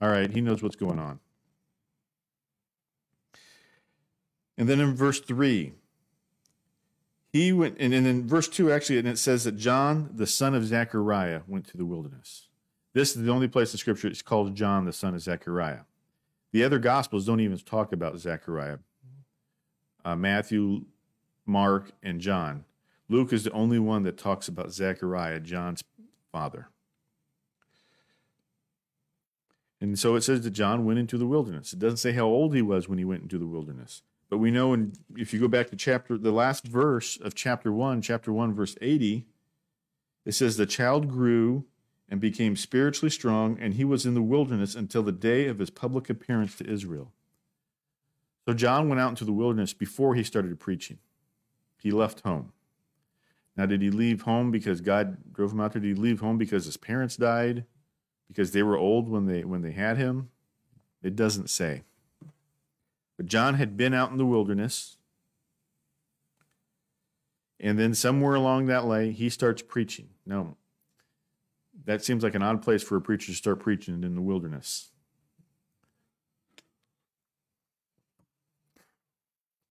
All 0.00 0.10
right, 0.10 0.30
he 0.30 0.40
knows 0.40 0.62
what's 0.62 0.76
going 0.76 0.98
on. 0.98 1.20
And 4.58 4.68
then 4.68 4.80
in 4.80 4.94
verse 4.94 5.20
3, 5.20 5.72
he 7.32 7.52
went, 7.52 7.76
and, 7.78 7.92
and 7.92 8.06
in 8.06 8.26
verse 8.26 8.48
2, 8.48 8.72
actually, 8.72 8.98
and 8.98 9.08
it 9.08 9.18
says 9.18 9.44
that 9.44 9.56
John, 9.56 10.10
the 10.14 10.26
son 10.26 10.54
of 10.54 10.64
Zechariah, 10.64 11.42
went 11.46 11.66
to 11.68 11.76
the 11.76 11.84
wilderness. 11.84 12.48
This 12.94 13.14
is 13.14 13.22
the 13.24 13.30
only 13.30 13.48
place 13.48 13.72
in 13.72 13.78
Scripture 13.78 14.08
it's 14.08 14.22
called 14.22 14.54
John, 14.54 14.86
the 14.86 14.92
son 14.92 15.14
of 15.14 15.20
Zechariah. 15.20 15.80
The 16.52 16.64
other 16.64 16.78
Gospels 16.78 17.26
don't 17.26 17.40
even 17.40 17.58
talk 17.58 17.92
about 17.92 18.18
Zechariah. 18.18 18.78
Uh, 20.04 20.16
Matthew, 20.16 20.86
Mark, 21.44 21.90
and 22.02 22.20
John. 22.20 22.64
Luke 23.08 23.32
is 23.32 23.44
the 23.44 23.52
only 23.52 23.78
one 23.78 24.02
that 24.02 24.18
talks 24.18 24.48
about 24.48 24.72
Zechariah, 24.72 25.40
John's 25.40 25.84
father. 26.32 26.68
And 29.80 29.98
so 29.98 30.16
it 30.16 30.22
says 30.22 30.42
that 30.42 30.50
John 30.50 30.84
went 30.84 30.98
into 30.98 31.18
the 31.18 31.26
wilderness. 31.26 31.72
It 31.72 31.78
doesn't 31.78 31.98
say 31.98 32.12
how 32.12 32.24
old 32.24 32.54
he 32.54 32.62
was 32.62 32.88
when 32.88 32.98
he 32.98 33.04
went 33.04 33.22
into 33.22 33.38
the 33.38 33.46
wilderness. 33.46 34.02
But 34.28 34.38
we 34.38 34.50
know, 34.50 34.72
and 34.72 34.98
if 35.16 35.32
you 35.32 35.38
go 35.38 35.48
back 35.48 35.68
to 35.70 35.76
chapter, 35.76 36.18
the 36.18 36.32
last 36.32 36.66
verse 36.66 37.16
of 37.20 37.34
chapter 37.34 37.72
1, 37.72 38.02
chapter 38.02 38.32
1, 38.32 38.54
verse 38.54 38.74
80, 38.80 39.26
it 40.24 40.32
says, 40.32 40.56
The 40.56 40.66
child 40.66 41.08
grew 41.08 41.66
and 42.08 42.20
became 42.20 42.56
spiritually 42.56 43.10
strong, 43.10 43.58
and 43.60 43.74
he 43.74 43.84
was 43.84 44.06
in 44.06 44.14
the 44.14 44.22
wilderness 44.22 44.74
until 44.74 45.02
the 45.02 45.12
day 45.12 45.46
of 45.46 45.58
his 45.58 45.70
public 45.70 46.10
appearance 46.10 46.56
to 46.56 46.68
Israel. 46.68 47.12
So 48.46 48.54
John 48.54 48.88
went 48.88 49.00
out 49.00 49.10
into 49.10 49.24
the 49.24 49.32
wilderness 49.32 49.74
before 49.74 50.14
he 50.14 50.24
started 50.24 50.58
preaching. 50.58 50.98
He 51.78 51.90
left 51.90 52.20
home. 52.20 52.52
Now, 53.56 53.66
did 53.66 53.80
he 53.80 53.90
leave 53.90 54.22
home 54.22 54.50
because 54.50 54.80
God 54.80 55.32
drove 55.32 55.52
him 55.52 55.60
out 55.60 55.72
there? 55.72 55.80
Did 55.80 55.96
he 55.96 56.02
leave 56.02 56.20
home 56.20 56.36
because 56.36 56.66
his 56.66 56.76
parents 56.76 57.16
died? 57.16 57.64
because 58.28 58.52
they 58.52 58.62
were 58.62 58.76
old 58.76 59.08
when 59.08 59.26
they 59.26 59.44
when 59.44 59.62
they 59.62 59.72
had 59.72 59.96
him? 59.96 60.30
It 61.02 61.16
doesn't 61.16 61.50
say. 61.50 61.82
But 63.16 63.26
John 63.26 63.54
had 63.54 63.76
been 63.76 63.94
out 63.94 64.10
in 64.10 64.18
the 64.18 64.26
wilderness. 64.26 64.98
And 67.58 67.78
then 67.78 67.94
somewhere 67.94 68.34
along 68.34 68.66
that 68.66 68.86
way, 68.86 69.12
he 69.12 69.30
starts 69.30 69.62
preaching. 69.62 70.10
Now, 70.26 70.56
that 71.86 72.04
seems 72.04 72.22
like 72.22 72.34
an 72.34 72.42
odd 72.42 72.60
place 72.60 72.82
for 72.82 72.96
a 72.96 73.00
preacher 73.00 73.26
to 73.28 73.34
start 73.34 73.60
preaching 73.60 74.04
in 74.04 74.14
the 74.14 74.20
wilderness. 74.20 74.90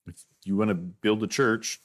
If 0.07 0.23
you 0.45 0.55
want 0.55 0.69
to 0.69 0.75
build 0.75 1.21
a 1.21 1.27
church, 1.27 1.79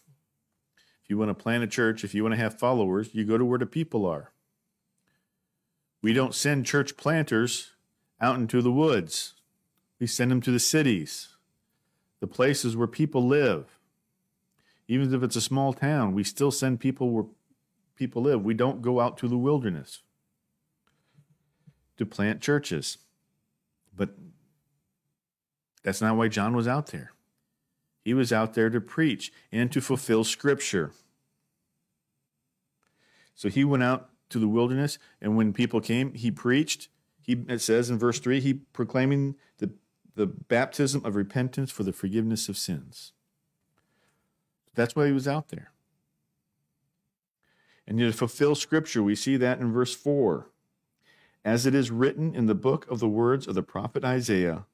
you 1.10 1.18
want 1.18 1.28
to 1.28 1.34
plant 1.34 1.64
a 1.64 1.66
church, 1.66 2.04
if 2.04 2.14
you 2.14 2.22
want 2.22 2.34
to 2.34 2.40
have 2.40 2.58
followers, 2.58 3.10
you 3.12 3.24
go 3.24 3.36
to 3.36 3.44
where 3.44 3.58
the 3.58 3.66
people 3.66 4.06
are. 4.06 4.32
We 6.02 6.12
don't 6.12 6.34
send 6.34 6.64
church 6.64 6.96
planters 6.96 7.72
out 8.20 8.36
into 8.36 8.62
the 8.62 8.72
woods. 8.72 9.34
We 9.98 10.06
send 10.06 10.30
them 10.30 10.40
to 10.42 10.50
the 10.50 10.58
cities, 10.58 11.28
the 12.20 12.26
places 12.26 12.76
where 12.76 12.86
people 12.86 13.26
live. 13.26 13.78
Even 14.88 15.12
if 15.12 15.22
it's 15.22 15.36
a 15.36 15.40
small 15.40 15.72
town, 15.72 16.14
we 16.14 16.24
still 16.24 16.50
send 16.50 16.80
people 16.80 17.10
where 17.10 17.26
people 17.96 18.22
live. 18.22 18.42
We 18.42 18.54
don't 18.54 18.80
go 18.80 19.00
out 19.00 19.18
to 19.18 19.28
the 19.28 19.36
wilderness 19.36 20.00
to 21.98 22.06
plant 22.06 22.40
churches. 22.40 22.98
But 23.94 24.10
that's 25.82 26.00
not 26.00 26.16
why 26.16 26.28
John 26.28 26.56
was 26.56 26.66
out 26.66 26.88
there. 26.88 27.12
He 28.02 28.14
was 28.14 28.32
out 28.32 28.54
there 28.54 28.70
to 28.70 28.80
preach 28.80 29.32
and 29.52 29.70
to 29.72 29.80
fulfill 29.80 30.24
scripture. 30.24 30.92
So 33.34 33.48
he 33.48 33.64
went 33.64 33.82
out 33.82 34.10
to 34.30 34.38
the 34.38 34.48
wilderness, 34.48 34.98
and 35.20 35.36
when 35.36 35.52
people 35.52 35.80
came, 35.80 36.14
he 36.14 36.30
preached. 36.30 36.88
He 37.20 37.32
it 37.48 37.60
says 37.60 37.90
in 37.90 37.98
verse 37.98 38.18
3, 38.18 38.40
he 38.40 38.54
proclaiming 38.54 39.36
the, 39.58 39.70
the 40.14 40.26
baptism 40.26 41.04
of 41.04 41.16
repentance 41.16 41.70
for 41.70 41.82
the 41.82 41.92
forgiveness 41.92 42.48
of 42.48 42.56
sins. 42.56 43.12
That's 44.74 44.96
why 44.96 45.06
he 45.06 45.12
was 45.12 45.28
out 45.28 45.48
there. 45.48 45.72
And 47.86 47.98
to 47.98 48.12
fulfill 48.12 48.54
scripture, 48.54 49.02
we 49.02 49.16
see 49.16 49.36
that 49.36 49.58
in 49.58 49.72
verse 49.72 49.94
4. 49.94 50.48
As 51.44 51.66
it 51.66 51.74
is 51.74 51.90
written 51.90 52.34
in 52.34 52.46
the 52.46 52.54
book 52.54 52.88
of 52.90 53.00
the 53.00 53.08
words 53.08 53.46
of 53.46 53.54
the 53.54 53.62
prophet 53.62 54.04
Isaiah, 54.04 54.66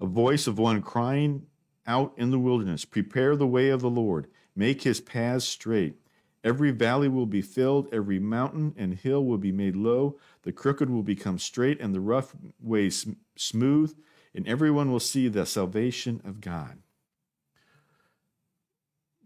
a 0.00 0.06
voice 0.06 0.46
of 0.46 0.58
one 0.58 0.80
crying 0.80 1.46
out 1.86 2.12
in 2.16 2.30
the 2.30 2.38
wilderness, 2.38 2.84
Prepare 2.84 3.36
the 3.36 3.46
way 3.46 3.68
of 3.68 3.80
the 3.80 3.90
Lord, 3.90 4.28
make 4.54 4.82
his 4.82 5.00
paths 5.00 5.44
straight. 5.44 5.96
Every 6.42 6.70
valley 6.70 7.08
will 7.08 7.26
be 7.26 7.42
filled, 7.42 7.88
every 7.92 8.18
mountain 8.18 8.74
and 8.76 8.94
hill 8.94 9.24
will 9.24 9.38
be 9.38 9.52
made 9.52 9.74
low, 9.74 10.18
the 10.42 10.52
crooked 10.52 10.88
will 10.88 11.02
become 11.02 11.38
straight, 11.38 11.80
and 11.80 11.94
the 11.94 12.00
rough 12.00 12.36
ways 12.60 13.06
smooth, 13.36 13.96
and 14.34 14.46
everyone 14.46 14.92
will 14.92 15.00
see 15.00 15.28
the 15.28 15.44
salvation 15.44 16.20
of 16.24 16.40
God. 16.40 16.78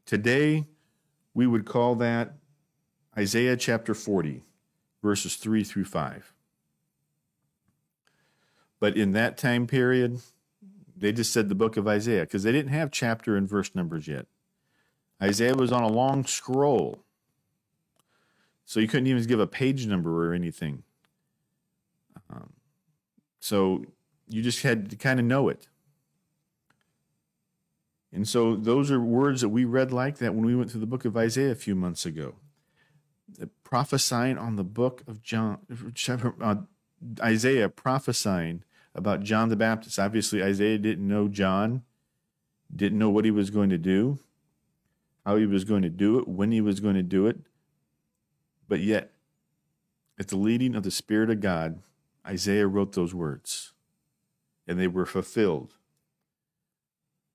Today, 0.07 0.67
we 1.35 1.47
would 1.47 1.67
call 1.67 1.95
that 1.97 2.35
Isaiah 3.17 3.57
chapter 3.57 3.95
40, 3.95 4.43
verses 5.03 5.37
3 5.37 5.63
through 5.63 5.85
5. 5.85 6.33
But 8.79 8.97
in 8.97 9.13
that 9.13 9.37
time 9.37 9.67
period, 9.67 10.21
they 11.01 11.13
just 11.13 11.33
said 11.33 11.49
the 11.49 11.55
book 11.55 11.77
of 11.77 11.89
Isaiah 11.89 12.23
because 12.23 12.43
they 12.43 12.53
didn't 12.53 12.73
have 12.73 12.91
chapter 12.91 13.37
and 13.37 13.49
verse 13.49 13.75
numbers 13.75 14.07
yet. 14.07 14.27
Isaiah 15.23 15.55
was 15.55 15.73
on 15.73 15.83
a 15.83 15.89
long 15.89 16.25
scroll. 16.25 17.01
So 18.67 18.79
you 18.81 18.87
couldn't 18.87 19.09
even 19.09 19.25
give 19.25 19.41
a 19.41 19.47
page 19.47 19.87
number 19.87 20.29
or 20.31 20.33
anything. 20.33 20.85
Um, 22.31 22.53
so 23.41 23.85
you 24.29 24.43
just 24.43 24.63
had 24.63 24.91
to 24.91 24.97
kind 24.97 25.19
of 25.19 25.27
know 25.27 25.49
it. 25.49 25.67
And 28.13 28.29
so 28.29 28.55
those 28.55 28.91
are 28.91 29.01
words 29.01 29.41
that 29.41 29.49
we 29.49 29.65
read 29.65 29.93
like 29.93 30.19
that 30.19 30.35
when 30.35 30.45
we 30.45 30.55
went 30.55 30.71
through 30.71 30.81
the 30.81 30.87
book 30.87 31.05
of 31.05 31.17
Isaiah 31.17 31.53
a 31.53 31.57
few 31.57 31.75
months 31.75 32.05
ago. 32.05 32.37
prophesying 33.65 34.37
on 34.37 34.57
the 34.57 34.65
book 34.65 35.03
of 35.07 35.23
John, 35.23 35.59
uh, 36.41 36.57
Isaiah 37.21 37.69
prophesying 37.69 38.65
about 38.95 39.23
John 39.23 39.49
the 39.49 39.57
Baptist. 39.57 39.99
Obviously, 39.99 40.43
Isaiah 40.43 40.79
didn't 40.79 41.07
know 41.07 41.29
John, 41.29 41.83
didn't 42.75 42.99
know 42.99 43.11
what 43.11 43.25
he 43.25 43.31
was 43.31 43.51
going 43.51 43.71
to 43.71 43.79
do, 43.79 44.19
how 45.25 45.37
he 45.37 45.47
was 45.47 45.65
going 45.65 45.83
to 45.83 45.89
do 45.89 46.19
it, 46.19 46.29
when 46.29 46.53
he 46.53 46.61
was 46.61 46.81
going 46.81 46.97
to 46.97 47.03
do 47.03 47.27
it. 47.27 47.39
But 48.69 48.81
yet, 48.81 49.13
at 50.19 50.29
the 50.29 50.37
leading 50.37 50.75
of 50.75 50.83
the 50.83 50.91
Spirit 50.91 51.31
of 51.31 51.41
God, 51.41 51.81
Isaiah 52.27 52.67
wrote 52.67 52.93
those 52.93 53.15
words, 53.15 53.73
and 54.67 54.79
they 54.79 54.89
were 54.89 55.07
fulfilled. 55.07 55.75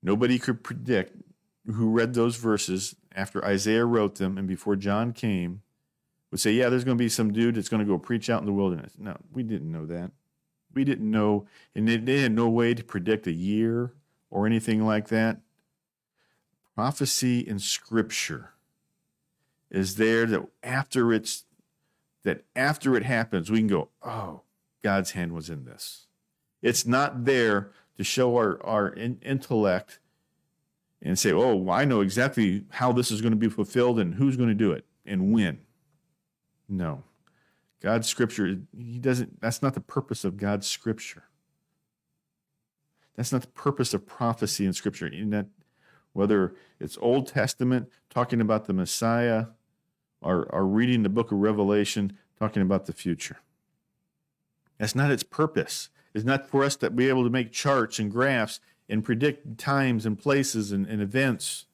Nobody 0.02 0.38
could 0.38 0.64
predict 0.64 1.18
who 1.66 1.90
read 1.90 2.14
those 2.14 2.36
verses 2.36 2.96
after 3.16 3.44
Isaiah 3.44 3.86
wrote 3.86 4.16
them 4.16 4.38
and 4.38 4.48
before 4.48 4.76
John 4.76 5.14
came 5.14 5.62
would 6.32 6.40
say, 6.40 6.52
Yeah, 6.52 6.70
there's 6.70 6.84
going 6.84 6.98
to 6.98 7.04
be 7.04 7.10
some 7.10 7.34
dude 7.34 7.56
that's 7.56 7.70
going 7.70 7.80
to 7.80 7.92
go 7.92 7.98
preach 7.98 8.30
out 8.30 8.42
in 8.42 8.46
the 8.46 8.54
wilderness. 8.54 8.94
No, 8.98 9.18
we 9.34 9.42
didn't 9.42 9.72
know 9.72 9.86
that. 9.86 10.12
We 10.76 10.84
didn't 10.84 11.10
know, 11.10 11.48
and 11.74 11.88
they, 11.88 12.22
had 12.22 12.34
no 12.34 12.50
way 12.50 12.74
to 12.74 12.84
predict 12.84 13.26
a 13.26 13.32
year 13.32 13.94
or 14.30 14.46
anything 14.46 14.86
like 14.86 15.08
that. 15.08 15.40
Prophecy 16.76 17.40
in 17.40 17.58
Scripture 17.60 18.52
is 19.72 19.96
there 19.96 20.26
that 20.26 20.46
after 20.62 21.14
it's 21.14 21.46
that 22.24 22.44
after 22.56 22.96
it 22.96 23.04
happens, 23.04 23.50
we 23.50 23.60
can 23.60 23.68
go, 23.68 23.90
oh, 24.04 24.42
God's 24.84 25.12
hand 25.12 25.32
was 25.32 25.50
in 25.50 25.64
this. 25.64 26.08
It's 26.62 26.86
not 26.86 27.26
there 27.26 27.72
to 27.98 28.04
show 28.04 28.36
our, 28.36 28.64
our 28.66 28.88
in, 28.88 29.20
intellect 29.22 30.00
and 31.02 31.18
say, 31.18 31.32
oh, 31.32 31.56
well, 31.56 31.76
I 31.76 31.86
know 31.86 32.02
exactly 32.02 32.66
how 32.72 32.92
this 32.92 33.12
is 33.12 33.22
going 33.22 33.32
to 33.32 33.38
be 33.38 33.48
fulfilled 33.48 34.00
and 34.00 34.16
who's 34.16 34.38
going 34.38 34.50
to 34.50 34.56
do 34.56 34.72
it 34.72 34.86
and 35.06 35.32
when. 35.32 35.60
No. 36.68 37.04
God's 37.86 38.08
scripture, 38.08 38.48
he 38.76 38.98
doesn't, 38.98 39.40
that's 39.40 39.62
not 39.62 39.76
the 39.76 39.80
purpose 39.80 40.26
of 40.26 40.38
God's 40.38 40.66
scripture. 40.66 41.26
That's 43.16 43.32
not 43.32 43.42
the 43.42 43.48
purpose 43.50 43.94
of 43.94 44.08
prophecy 44.08 44.66
in 44.66 44.74
scripture. 44.74 45.06
In 45.06 45.30
that, 45.30 45.46
whether 46.12 46.56
it's 46.80 46.98
Old 47.00 47.28
Testament 47.28 47.92
talking 48.10 48.42
about 48.42 48.66
the 48.66 48.74
Messiah 48.74 49.46
or, 50.20 50.48
or 50.52 50.66
reading 50.66 51.04
the 51.04 51.10
book 51.10 51.32
of 51.32 51.38
Revelation 51.38 52.18
talking 52.40 52.64
about 52.64 52.88
the 52.88 52.92
future. 52.92 53.38
That's 54.80 54.96
not 54.96 55.12
its 55.12 55.22
purpose. 55.22 55.90
It's 56.16 56.26
not 56.26 56.50
for 56.50 56.64
us 56.64 56.76
to 56.78 56.90
be 56.90 57.08
able 57.08 57.24
to 57.24 57.30
make 57.30 57.52
charts 57.52 58.00
and 58.00 58.10
graphs 58.10 58.62
and 58.90 59.04
predict 59.04 59.60
times 59.60 60.08
and 60.08 60.18
places 60.18 60.72
and, 60.72 60.88
and 60.88 61.04
events 61.04 61.68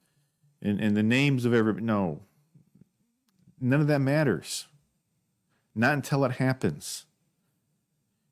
and, 0.61 0.77
and 0.81 0.97
the 0.97 1.03
names 1.03 1.45
of 1.45 1.53
every. 1.53 1.81
No. 1.81 2.23
None 3.61 3.79
of 3.79 3.87
that 3.87 3.99
matters 3.99 4.67
not 5.75 5.93
until 5.93 6.25
it 6.25 6.33
happens. 6.33 7.05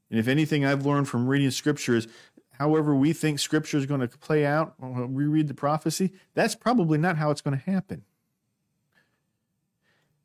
And 0.10 0.19
if 0.19 0.27
anything 0.27 0.65
I've 0.65 0.86
learned 0.86 1.08
from 1.08 1.27
reading 1.27 1.51
scripture 1.51 1.96
is 1.96 2.08
however 2.51 2.96
we 2.96 3.13
think 3.13 3.39
scripture 3.39 3.77
is 3.77 3.86
going 3.86 4.01
to 4.01 4.08
play 4.08 4.46
out 4.46 4.74
when 4.77 5.13
we 5.13 5.25
read 5.25 5.48
the 5.48 5.53
prophecy, 5.53 6.12
that's 6.34 6.55
probably 6.55 6.98
not 6.98 7.17
how 7.17 7.31
it's 7.31 7.41
going 7.41 7.58
to 7.58 7.72
happen. 7.72 8.03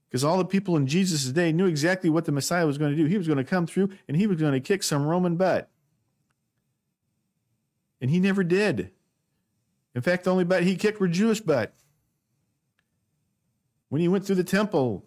Because 0.09 0.25
all 0.25 0.39
the 0.39 0.45
people 0.45 0.77
in 0.77 0.87
Jesus' 0.87 1.25
day 1.33 1.53
knew 1.53 1.67
exactly 1.67 2.09
what 2.09 2.25
the 2.25 2.33
Messiah 2.33 2.67
was 2.67 2.79
going 2.79 2.93
to 2.93 2.97
do. 2.97 3.07
He 3.07 3.19
was 3.19 3.27
going 3.27 3.37
to 3.37 3.45
come 3.45 3.67
through 3.67 3.91
and 4.07 4.17
he 4.17 4.27
was 4.27 4.41
going 4.41 4.53
to 4.53 4.61
kick 4.61 4.83
some 4.83 5.07
Roman 5.07 5.37
butt. 5.37 5.69
And 8.01 8.11
he 8.11 8.21
never 8.21 8.45
did. 8.45 8.91
In 9.95 10.03
fact, 10.03 10.25
the 10.25 10.31
only 10.31 10.45
butt 10.45 10.63
he 10.63 10.77
kicked 10.77 11.01
were 11.01 11.09
Jewish 11.09 11.41
butt. 11.41 11.75
When 13.89 14.01
he 14.01 14.09
went 14.09 14.27
through 14.27 14.37
the 14.37 14.45
temple, 14.45 15.05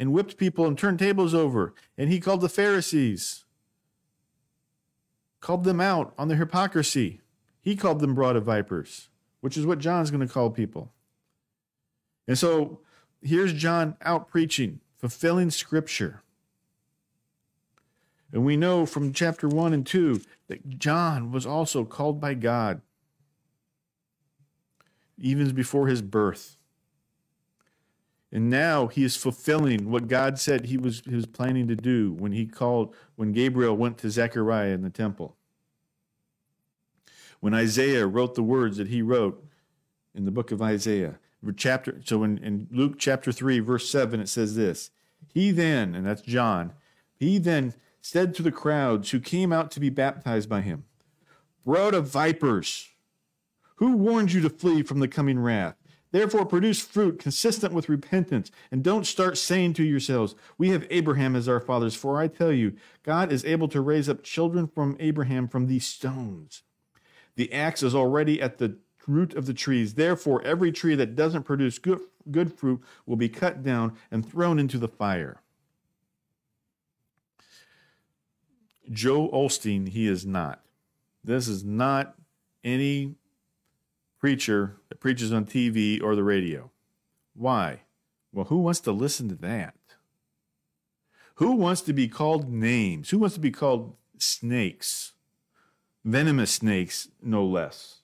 and 0.00 0.14
whipped 0.14 0.38
people 0.38 0.66
and 0.66 0.78
turned 0.78 0.98
tables 0.98 1.34
over. 1.34 1.74
And 1.98 2.10
he 2.10 2.20
called 2.20 2.40
the 2.40 2.48
Pharisees, 2.48 3.44
called 5.40 5.64
them 5.64 5.78
out 5.78 6.14
on 6.16 6.28
their 6.28 6.38
hypocrisy. 6.38 7.20
He 7.60 7.76
called 7.76 8.00
them 8.00 8.14
brood 8.14 8.34
of 8.34 8.44
vipers, 8.44 9.10
which 9.42 9.58
is 9.58 9.66
what 9.66 9.78
John's 9.78 10.10
going 10.10 10.26
to 10.26 10.32
call 10.32 10.48
people. 10.48 10.90
And 12.26 12.38
so 12.38 12.80
here's 13.20 13.52
John 13.52 13.94
out 14.00 14.30
preaching, 14.30 14.80
fulfilling 14.96 15.50
scripture. 15.50 16.22
And 18.32 18.42
we 18.42 18.56
know 18.56 18.86
from 18.86 19.12
chapter 19.12 19.48
1 19.48 19.74
and 19.74 19.86
2 19.86 20.22
that 20.46 20.78
John 20.78 21.30
was 21.30 21.44
also 21.44 21.84
called 21.84 22.22
by 22.22 22.32
God, 22.32 22.80
even 25.18 25.54
before 25.54 25.88
his 25.88 26.00
birth. 26.00 26.56
And 28.32 28.48
now 28.48 28.86
he 28.86 29.02
is 29.02 29.16
fulfilling 29.16 29.90
what 29.90 30.06
God 30.06 30.38
said 30.38 30.66
he 30.66 30.76
was, 30.76 31.02
he 31.04 31.14
was 31.14 31.26
planning 31.26 31.66
to 31.68 31.74
do 31.74 32.12
when 32.12 32.32
he 32.32 32.46
called, 32.46 32.94
when 33.16 33.32
Gabriel 33.32 33.76
went 33.76 33.98
to 33.98 34.10
Zechariah 34.10 34.70
in 34.70 34.82
the 34.82 34.90
temple. 34.90 35.36
When 37.40 37.54
Isaiah 37.54 38.06
wrote 38.06 38.34
the 38.34 38.42
words 38.42 38.76
that 38.76 38.88
he 38.88 39.02
wrote 39.02 39.44
in 40.14 40.24
the 40.26 40.30
book 40.30 40.52
of 40.52 40.62
Isaiah. 40.62 41.18
Chapter, 41.56 42.00
so 42.04 42.22
in, 42.22 42.38
in 42.38 42.68
Luke 42.70 42.98
chapter 42.98 43.32
3, 43.32 43.60
verse 43.60 43.88
7, 43.88 44.20
it 44.20 44.28
says 44.28 44.54
this 44.54 44.90
He 45.32 45.50
then, 45.50 45.94
and 45.94 46.06
that's 46.06 46.22
John, 46.22 46.74
he 47.16 47.38
then 47.38 47.74
said 48.02 48.34
to 48.34 48.42
the 48.42 48.52
crowds 48.52 49.10
who 49.10 49.20
came 49.20 49.52
out 49.52 49.70
to 49.72 49.80
be 49.80 49.90
baptized 49.90 50.48
by 50.48 50.60
him, 50.60 50.84
Brood 51.64 51.94
of 51.94 52.08
vipers, 52.08 52.90
who 53.76 53.96
warned 53.96 54.32
you 54.32 54.42
to 54.42 54.50
flee 54.50 54.82
from 54.82 55.00
the 55.00 55.08
coming 55.08 55.38
wrath? 55.38 55.79
Therefore, 56.12 56.44
produce 56.44 56.80
fruit 56.80 57.18
consistent 57.20 57.72
with 57.72 57.88
repentance, 57.88 58.50
and 58.70 58.82
don't 58.82 59.06
start 59.06 59.38
saying 59.38 59.74
to 59.74 59.84
yourselves, 59.84 60.34
We 60.58 60.70
have 60.70 60.86
Abraham 60.90 61.36
as 61.36 61.48
our 61.48 61.60
fathers. 61.60 61.94
For 61.94 62.20
I 62.20 62.26
tell 62.26 62.52
you, 62.52 62.74
God 63.04 63.32
is 63.32 63.44
able 63.44 63.68
to 63.68 63.80
raise 63.80 64.08
up 64.08 64.24
children 64.24 64.66
from 64.66 64.96
Abraham 64.98 65.46
from 65.46 65.66
these 65.66 65.86
stones. 65.86 66.62
The 67.36 67.52
axe 67.52 67.82
is 67.82 67.94
already 67.94 68.42
at 68.42 68.58
the 68.58 68.76
root 69.06 69.34
of 69.34 69.46
the 69.46 69.54
trees. 69.54 69.94
Therefore, 69.94 70.42
every 70.42 70.72
tree 70.72 70.94
that 70.96 71.14
doesn't 71.14 71.44
produce 71.44 71.78
good, 71.78 72.00
good 72.30 72.52
fruit 72.58 72.82
will 73.06 73.16
be 73.16 73.28
cut 73.28 73.62
down 73.62 73.96
and 74.10 74.28
thrown 74.28 74.58
into 74.58 74.78
the 74.78 74.88
fire. 74.88 75.40
Joel 78.90 79.30
Osteen, 79.30 79.88
he 79.88 80.08
is 80.08 80.26
not. 80.26 80.60
This 81.22 81.46
is 81.46 81.64
not 81.64 82.14
any 82.64 83.14
preacher 84.20 84.76
that 84.88 85.00
preaches 85.00 85.32
on 85.32 85.46
TV 85.46 86.02
or 86.02 86.14
the 86.14 86.22
radio. 86.22 86.70
Why? 87.34 87.82
Well, 88.32 88.46
who 88.46 88.58
wants 88.58 88.80
to 88.80 88.92
listen 88.92 89.28
to 89.30 89.34
that? 89.36 89.74
Who 91.36 91.52
wants 91.52 91.80
to 91.82 91.92
be 91.92 92.06
called 92.06 92.52
names? 92.52 93.10
Who 93.10 93.18
wants 93.18 93.34
to 93.34 93.40
be 93.40 93.50
called 93.50 93.96
snakes? 94.18 95.12
Venomous 96.04 96.52
snakes, 96.52 97.08
no 97.22 97.44
less. 97.44 98.00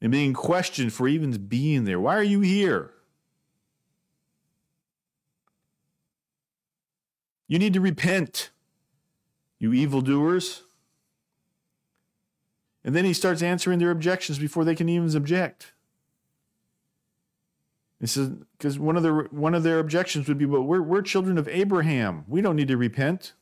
And 0.00 0.10
being 0.10 0.32
questioned 0.32 0.92
for 0.92 1.06
even 1.06 1.30
being 1.46 1.84
there. 1.84 2.00
Why 2.00 2.16
are 2.16 2.22
you 2.22 2.40
here? 2.40 2.92
You 7.46 7.58
need 7.58 7.74
to 7.74 7.80
repent, 7.80 8.50
you 9.58 9.74
evildoers. 9.74 10.62
And 12.84 12.96
then 12.96 13.04
he 13.04 13.12
starts 13.12 13.42
answering 13.42 13.78
their 13.78 13.90
objections 13.90 14.38
before 14.38 14.64
they 14.64 14.74
can 14.74 14.88
even 14.88 15.14
object. 15.16 15.72
He 18.00 18.08
says, 18.08 18.30
because 18.58 18.78
one 18.78 18.96
of 18.96 19.04
their 19.04 19.14
one 19.30 19.54
of 19.54 19.62
their 19.62 19.78
objections 19.78 20.26
would 20.26 20.38
be, 20.38 20.46
well, 20.46 20.62
we're 20.62 20.82
we're 20.82 21.02
children 21.02 21.38
of 21.38 21.46
Abraham. 21.46 22.24
We 22.26 22.40
don't 22.40 22.56
need 22.56 22.68
to 22.68 22.76
repent. 22.76 23.34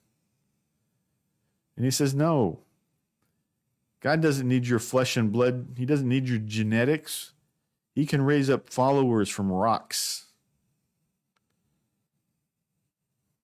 And 1.77 1.87
he 1.87 1.91
says, 1.91 2.15
no. 2.15 2.61
God 4.01 4.21
doesn't 4.21 4.47
need 4.47 4.67
your 4.67 4.79
flesh 4.79 5.17
and 5.17 5.33
blood. 5.33 5.75
He 5.79 5.87
doesn't 5.87 6.09
need 6.09 6.29
your 6.29 6.39
genetics. 6.39 7.33
He 7.95 8.05
can 8.05 8.23
raise 8.23 8.51
up 8.51 8.71
followers 8.71 9.31
from 9.31 9.51
rocks. 9.51 10.27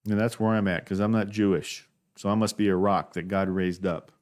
And 0.09 0.21
that's 0.21 0.38
where 0.38 0.51
I'm 0.51 0.68
at 0.68 0.85
because 0.85 1.01
I'm 1.01 1.12
not 1.12 1.31
Jewish. 1.31 1.88
So 2.14 2.29
I 2.29 2.35
must 2.35 2.57
be 2.57 2.68
a 2.68 2.77
rock 2.77 3.14
that 3.14 3.29
God 3.29 3.49
raised 3.49 3.85
up. 3.85 4.12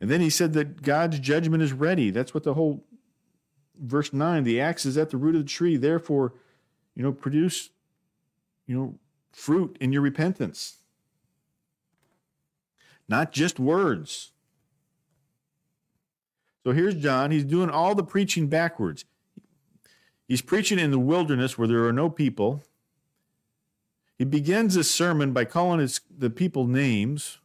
And 0.00 0.10
then 0.10 0.20
he 0.20 0.30
said 0.30 0.52
that 0.52 0.82
God's 0.82 1.18
judgment 1.18 1.62
is 1.62 1.72
ready. 1.72 2.10
That's 2.10 2.32
what 2.32 2.44
the 2.44 2.54
whole 2.54 2.84
verse 3.80 4.12
9 4.12 4.44
the 4.44 4.60
axe 4.60 4.86
is 4.86 4.96
at 4.96 5.10
the 5.10 5.16
root 5.16 5.34
of 5.34 5.42
the 5.42 5.48
tree. 5.48 5.76
Therefore, 5.76 6.34
you 6.94 7.02
know, 7.02 7.12
produce, 7.12 7.70
you 8.66 8.76
know, 8.76 8.98
fruit 9.32 9.76
in 9.80 9.92
your 9.92 10.02
repentance. 10.02 10.78
Not 13.08 13.32
just 13.32 13.58
words. 13.58 14.32
So 16.64 16.72
here's 16.72 16.96
John. 16.96 17.30
He's 17.30 17.44
doing 17.44 17.70
all 17.70 17.94
the 17.94 18.04
preaching 18.04 18.48
backwards. 18.48 19.04
He's 20.26 20.42
preaching 20.42 20.78
in 20.78 20.90
the 20.90 20.98
wilderness 20.98 21.56
where 21.56 21.66
there 21.66 21.86
are 21.86 21.92
no 21.92 22.10
people. 22.10 22.62
He 24.18 24.24
begins 24.24 24.74
his 24.74 24.90
sermon 24.90 25.32
by 25.32 25.46
calling 25.46 25.80
his, 25.80 26.00
the 26.10 26.28
people 26.28 26.66
names. 26.66 27.38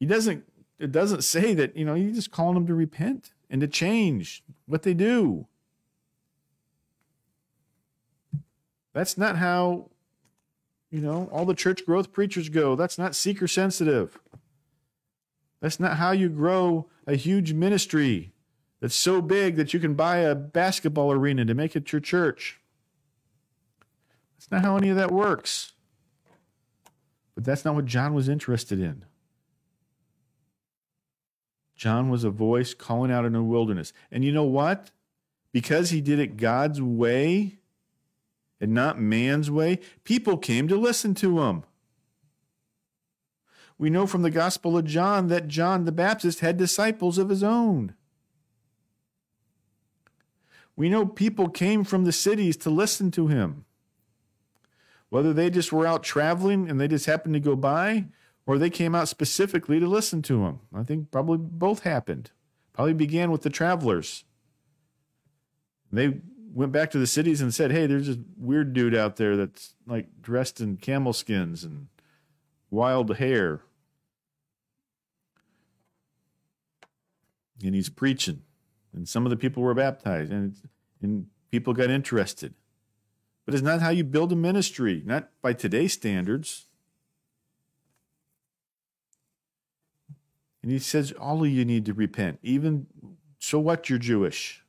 He 0.00 0.06
doesn't 0.06 0.44
it 0.80 0.90
doesn't 0.90 1.22
say 1.22 1.52
that, 1.54 1.76
you 1.76 1.84
know, 1.84 1.94
he's 1.94 2.16
just 2.16 2.30
calling 2.30 2.54
them 2.54 2.66
to 2.66 2.74
repent 2.74 3.32
and 3.50 3.60
to 3.60 3.68
change 3.68 4.42
what 4.66 4.82
they 4.82 4.94
do. 4.94 5.46
That's 8.94 9.18
not 9.18 9.36
how, 9.36 9.90
you 10.90 11.00
know, 11.00 11.28
all 11.30 11.44
the 11.44 11.54
church 11.54 11.84
growth 11.84 12.12
preachers 12.12 12.48
go. 12.48 12.74
That's 12.74 12.98
not 12.98 13.14
seeker 13.14 13.46
sensitive. 13.46 14.18
That's 15.60 15.78
not 15.78 15.98
how 15.98 16.12
you 16.12 16.30
grow 16.30 16.88
a 17.06 17.14
huge 17.14 17.52
ministry 17.52 18.32
that's 18.80 18.94
so 18.94 19.20
big 19.20 19.56
that 19.56 19.74
you 19.74 19.80
can 19.80 19.94
buy 19.94 20.18
a 20.18 20.34
basketball 20.34 21.12
arena 21.12 21.44
to 21.44 21.54
make 21.54 21.76
it 21.76 21.92
your 21.92 22.00
church. 22.00 22.58
That's 24.38 24.50
not 24.50 24.62
how 24.62 24.78
any 24.78 24.88
of 24.88 24.96
that 24.96 25.10
works. 25.10 25.72
But 27.34 27.44
that's 27.44 27.66
not 27.66 27.74
what 27.74 27.84
John 27.84 28.14
was 28.14 28.30
interested 28.30 28.80
in. 28.80 29.04
John 31.80 32.10
was 32.10 32.24
a 32.24 32.30
voice 32.30 32.74
calling 32.74 33.10
out 33.10 33.24
in 33.24 33.32
the 33.32 33.42
wilderness. 33.42 33.94
And 34.10 34.22
you 34.22 34.32
know 34.32 34.44
what? 34.44 34.90
Because 35.50 35.88
he 35.88 36.02
did 36.02 36.18
it 36.18 36.36
God's 36.36 36.82
way 36.82 37.56
and 38.60 38.74
not 38.74 39.00
man's 39.00 39.50
way, 39.50 39.80
people 40.04 40.36
came 40.36 40.68
to 40.68 40.76
listen 40.76 41.14
to 41.14 41.40
him. 41.40 41.64
We 43.78 43.88
know 43.88 44.06
from 44.06 44.20
the 44.20 44.30
Gospel 44.30 44.76
of 44.76 44.84
John 44.84 45.28
that 45.28 45.48
John 45.48 45.86
the 45.86 45.90
Baptist 45.90 46.40
had 46.40 46.58
disciples 46.58 47.16
of 47.16 47.30
his 47.30 47.42
own. 47.42 47.94
We 50.76 50.90
know 50.90 51.06
people 51.06 51.48
came 51.48 51.84
from 51.84 52.04
the 52.04 52.12
cities 52.12 52.58
to 52.58 52.68
listen 52.68 53.10
to 53.12 53.28
him. 53.28 53.64
Whether 55.08 55.32
they 55.32 55.48
just 55.48 55.72
were 55.72 55.86
out 55.86 56.02
traveling 56.02 56.68
and 56.68 56.78
they 56.78 56.88
just 56.88 57.06
happened 57.06 57.32
to 57.32 57.40
go 57.40 57.56
by, 57.56 58.08
or 58.50 58.58
they 58.58 58.68
came 58.68 58.96
out 58.96 59.08
specifically 59.08 59.78
to 59.78 59.86
listen 59.86 60.22
to 60.22 60.44
him. 60.44 60.58
I 60.74 60.82
think 60.82 61.12
probably 61.12 61.38
both 61.38 61.84
happened. 61.84 62.32
Probably 62.72 62.94
began 62.94 63.30
with 63.30 63.42
the 63.42 63.48
travelers. 63.48 64.24
They 65.92 66.20
went 66.52 66.72
back 66.72 66.90
to 66.90 66.98
the 66.98 67.06
cities 67.06 67.40
and 67.40 67.54
said, 67.54 67.70
"Hey, 67.70 67.86
there's 67.86 68.08
this 68.08 68.18
weird 68.36 68.72
dude 68.72 68.92
out 68.92 69.14
there 69.14 69.36
that's 69.36 69.76
like 69.86 70.20
dressed 70.20 70.60
in 70.60 70.78
camel 70.78 71.12
skins 71.12 71.62
and 71.62 71.86
wild 72.70 73.18
hair, 73.18 73.60
and 77.62 77.72
he's 77.72 77.88
preaching." 77.88 78.42
And 78.92 79.08
some 79.08 79.24
of 79.24 79.30
the 79.30 79.36
people 79.36 79.62
were 79.62 79.74
baptized, 79.74 80.32
and 80.32 80.56
and 81.00 81.28
people 81.52 81.72
got 81.72 81.88
interested. 81.88 82.54
But 83.44 83.54
it's 83.54 83.62
not 83.62 83.80
how 83.80 83.90
you 83.90 84.02
build 84.02 84.32
a 84.32 84.36
ministry, 84.36 85.04
not 85.06 85.30
by 85.40 85.52
today's 85.52 85.92
standards. 85.92 86.66
And 90.62 90.70
he 90.70 90.78
says, 90.78 91.12
all 91.12 91.42
of 91.42 91.50
you 91.50 91.64
need 91.64 91.86
to 91.86 91.94
repent. 91.94 92.38
Even 92.42 92.86
so, 93.38 93.58
what 93.58 93.88
you're 93.88 93.98
Jewish, 93.98 94.62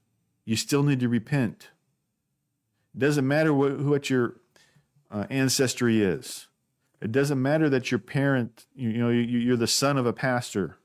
you 0.45 0.55
still 0.55 0.83
need 0.83 1.01
to 1.01 1.09
repent. 1.09 1.69
It 2.95 2.99
doesn't 2.99 3.27
matter 3.27 3.53
what, 3.53 3.79
what 3.79 4.09
your 4.09 4.35
uh, 5.09 5.25
ancestry 5.29 6.01
is. 6.01 6.47
It 7.01 7.11
doesn't 7.11 7.41
matter 7.41 7.69
that 7.69 7.91
your 7.91 7.99
parent, 7.99 8.65
you, 8.75 8.89
you 8.89 8.97
know, 8.99 9.09
you, 9.09 9.21
you're 9.21 9.57
the 9.57 9.67
son 9.67 9.97
of 9.97 10.05
a 10.05 10.13
pastor 10.13 10.77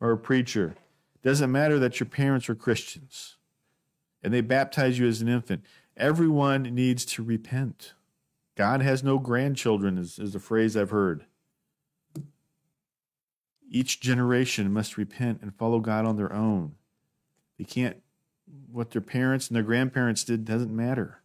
or 0.00 0.12
a 0.12 0.18
preacher. 0.18 0.76
It 1.16 1.28
doesn't 1.28 1.52
matter 1.52 1.78
that 1.78 2.00
your 2.00 2.08
parents 2.08 2.48
were 2.48 2.54
Christians 2.54 3.36
and 4.22 4.32
they 4.32 4.40
baptize 4.40 4.98
you 4.98 5.06
as 5.06 5.20
an 5.20 5.28
infant. 5.28 5.64
Everyone 5.96 6.62
needs 6.62 7.04
to 7.06 7.22
repent. 7.22 7.94
God 8.54 8.82
has 8.82 9.02
no 9.02 9.18
grandchildren, 9.18 9.98
is, 9.98 10.18
is 10.18 10.34
a 10.34 10.40
phrase 10.40 10.76
I've 10.76 10.90
heard. 10.90 11.24
Each 13.74 14.00
generation 14.00 14.70
must 14.70 14.98
repent 14.98 15.40
and 15.40 15.54
follow 15.56 15.80
God 15.80 16.04
on 16.04 16.16
their 16.16 16.32
own. 16.32 16.74
They 17.58 17.64
can't, 17.64 17.96
what 18.70 18.90
their 18.90 19.00
parents 19.00 19.48
and 19.48 19.56
their 19.56 19.62
grandparents 19.62 20.24
did 20.24 20.44
doesn't 20.44 20.76
matter. 20.76 21.22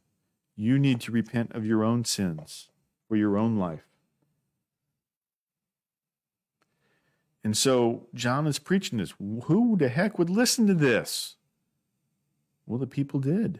You 0.56 0.80
need 0.80 1.02
to 1.02 1.12
repent 1.12 1.52
of 1.52 1.66
your 1.66 1.84
own 1.84 2.06
sins 2.06 2.70
for 3.10 3.18
your 3.18 3.38
own 3.38 3.58
life. 3.58 3.84
And 7.44 7.56
so 7.56 8.08
John 8.14 8.48
is 8.48 8.60
preaching 8.60 8.98
this. 8.98 9.14
Who 9.20 9.76
the 9.78 9.90
heck 9.90 10.18
would 10.18 10.30
listen 10.30 10.68
to 10.68 10.74
this? 10.74 11.36
Well, 12.66 12.80
the 12.80 12.88
people 12.88 13.20
did 13.20 13.60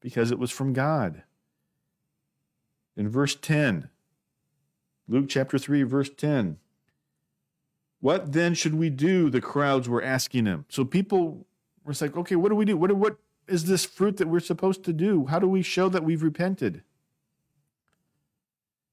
because 0.00 0.30
it 0.30 0.38
was 0.38 0.52
from 0.52 0.72
God. 0.72 1.24
In 2.96 3.08
verse 3.08 3.34
10, 3.34 3.88
Luke 5.08 5.26
chapter 5.28 5.58
3, 5.58 5.82
verse 5.82 6.10
10, 6.16 6.58
what 8.00 8.32
then 8.32 8.54
should 8.54 8.74
we 8.74 8.90
do? 8.90 9.30
The 9.30 9.40
crowds 9.40 9.88
were 9.88 10.02
asking 10.02 10.46
him. 10.46 10.64
So 10.68 10.84
people 10.84 11.46
were 11.84 11.94
like, 12.00 12.16
okay, 12.16 12.36
what 12.36 12.48
do 12.48 12.54
we 12.54 12.64
do? 12.64 12.76
What, 12.76 12.92
what 12.92 13.16
is 13.46 13.64
this 13.64 13.84
fruit 13.84 14.16
that 14.16 14.28
we're 14.28 14.40
supposed 14.40 14.84
to 14.84 14.92
do? 14.92 15.26
How 15.26 15.38
do 15.38 15.46
we 15.46 15.62
show 15.62 15.88
that 15.90 16.04
we've 16.04 16.22
repented? 16.22 16.82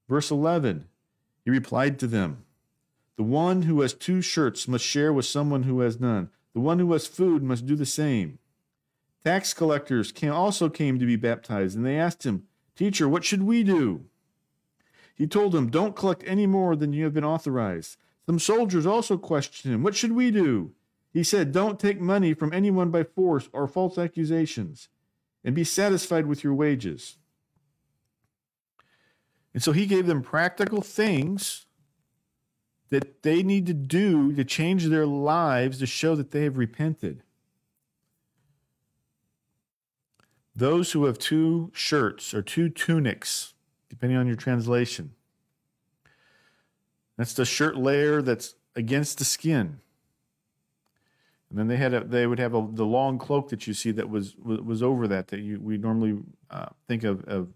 Verse 0.08 0.30
11, 0.30 0.86
he 1.44 1.50
replied 1.50 1.98
to 1.98 2.06
them, 2.06 2.44
The 3.16 3.22
one 3.22 3.62
who 3.62 3.80
has 3.80 3.92
two 3.92 4.20
shirts 4.20 4.68
must 4.68 4.84
share 4.84 5.12
with 5.12 5.26
someone 5.26 5.64
who 5.64 5.80
has 5.80 6.00
none. 6.00 6.30
The 6.54 6.60
one 6.60 6.78
who 6.78 6.92
has 6.92 7.06
food 7.06 7.42
must 7.42 7.66
do 7.66 7.76
the 7.76 7.86
same. 7.86 8.38
Tax 9.24 9.52
collectors 9.52 10.12
came, 10.12 10.32
also 10.32 10.68
came 10.68 10.98
to 10.98 11.06
be 11.06 11.16
baptized, 11.16 11.76
and 11.76 11.84
they 11.84 11.98
asked 11.98 12.24
him, 12.24 12.44
Teacher, 12.74 13.08
what 13.08 13.24
should 13.24 13.42
we 13.42 13.62
do? 13.62 14.04
He 15.14 15.26
told 15.26 15.52
them, 15.52 15.68
Don't 15.68 15.96
collect 15.96 16.22
any 16.26 16.46
more 16.46 16.76
than 16.76 16.92
you 16.92 17.04
have 17.04 17.14
been 17.14 17.24
authorized 17.24 17.96
Some 18.28 18.38
soldiers 18.38 18.84
also 18.84 19.16
questioned 19.16 19.72
him, 19.72 19.82
What 19.82 19.96
should 19.96 20.12
we 20.12 20.30
do? 20.30 20.72
He 21.14 21.24
said, 21.24 21.50
Don't 21.50 21.80
take 21.80 21.98
money 21.98 22.34
from 22.34 22.52
anyone 22.52 22.90
by 22.90 23.02
force 23.02 23.48
or 23.54 23.66
false 23.66 23.96
accusations, 23.96 24.88
and 25.42 25.54
be 25.54 25.64
satisfied 25.64 26.26
with 26.26 26.44
your 26.44 26.52
wages. 26.52 27.16
And 29.54 29.62
so 29.62 29.72
he 29.72 29.86
gave 29.86 30.06
them 30.06 30.20
practical 30.20 30.82
things 30.82 31.64
that 32.90 33.22
they 33.22 33.42
need 33.42 33.64
to 33.64 33.72
do 33.72 34.34
to 34.34 34.44
change 34.44 34.84
their 34.84 35.06
lives 35.06 35.78
to 35.78 35.86
show 35.86 36.14
that 36.14 36.30
they 36.30 36.44
have 36.44 36.58
repented. 36.58 37.22
Those 40.54 40.92
who 40.92 41.06
have 41.06 41.18
two 41.18 41.70
shirts 41.72 42.34
or 42.34 42.42
two 42.42 42.68
tunics, 42.68 43.54
depending 43.88 44.18
on 44.18 44.26
your 44.26 44.36
translation, 44.36 45.14
that's 47.18 47.34
the 47.34 47.44
shirt 47.44 47.76
layer 47.76 48.22
that's 48.22 48.54
against 48.76 49.18
the 49.18 49.24
skin. 49.24 49.80
And 51.50 51.58
then 51.58 51.66
they 51.66 51.76
had 51.76 51.92
a, 51.92 52.04
they 52.04 52.26
would 52.26 52.38
have 52.38 52.54
a, 52.54 52.66
the 52.70 52.84
long 52.84 53.18
cloak 53.18 53.48
that 53.50 53.66
you 53.66 53.74
see 53.74 53.90
that 53.90 54.08
was 54.08 54.36
was 54.36 54.82
over 54.82 55.08
that 55.08 55.28
that 55.28 55.40
you 55.40 55.60
we 55.60 55.76
normally 55.76 56.20
uh, 56.50 56.68
think 56.86 57.04
of, 57.04 57.24
of, 57.24 57.48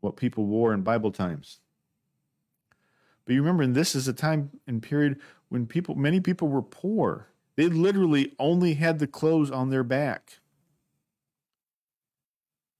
what 0.00 0.16
people 0.16 0.46
wore 0.46 0.72
in 0.72 0.80
Bible 0.80 1.12
times. 1.12 1.60
But 3.26 3.34
you 3.34 3.42
remember, 3.42 3.66
this 3.66 3.94
is 3.94 4.08
a 4.08 4.14
time 4.14 4.50
and 4.66 4.82
period 4.82 5.20
when 5.50 5.66
people 5.66 5.94
many 5.94 6.20
people 6.20 6.48
were 6.48 6.62
poor. 6.62 7.28
They 7.56 7.68
literally 7.68 8.34
only 8.38 8.74
had 8.74 8.98
the 8.98 9.06
clothes 9.06 9.50
on 9.50 9.70
their 9.70 9.84
back. 9.84 10.40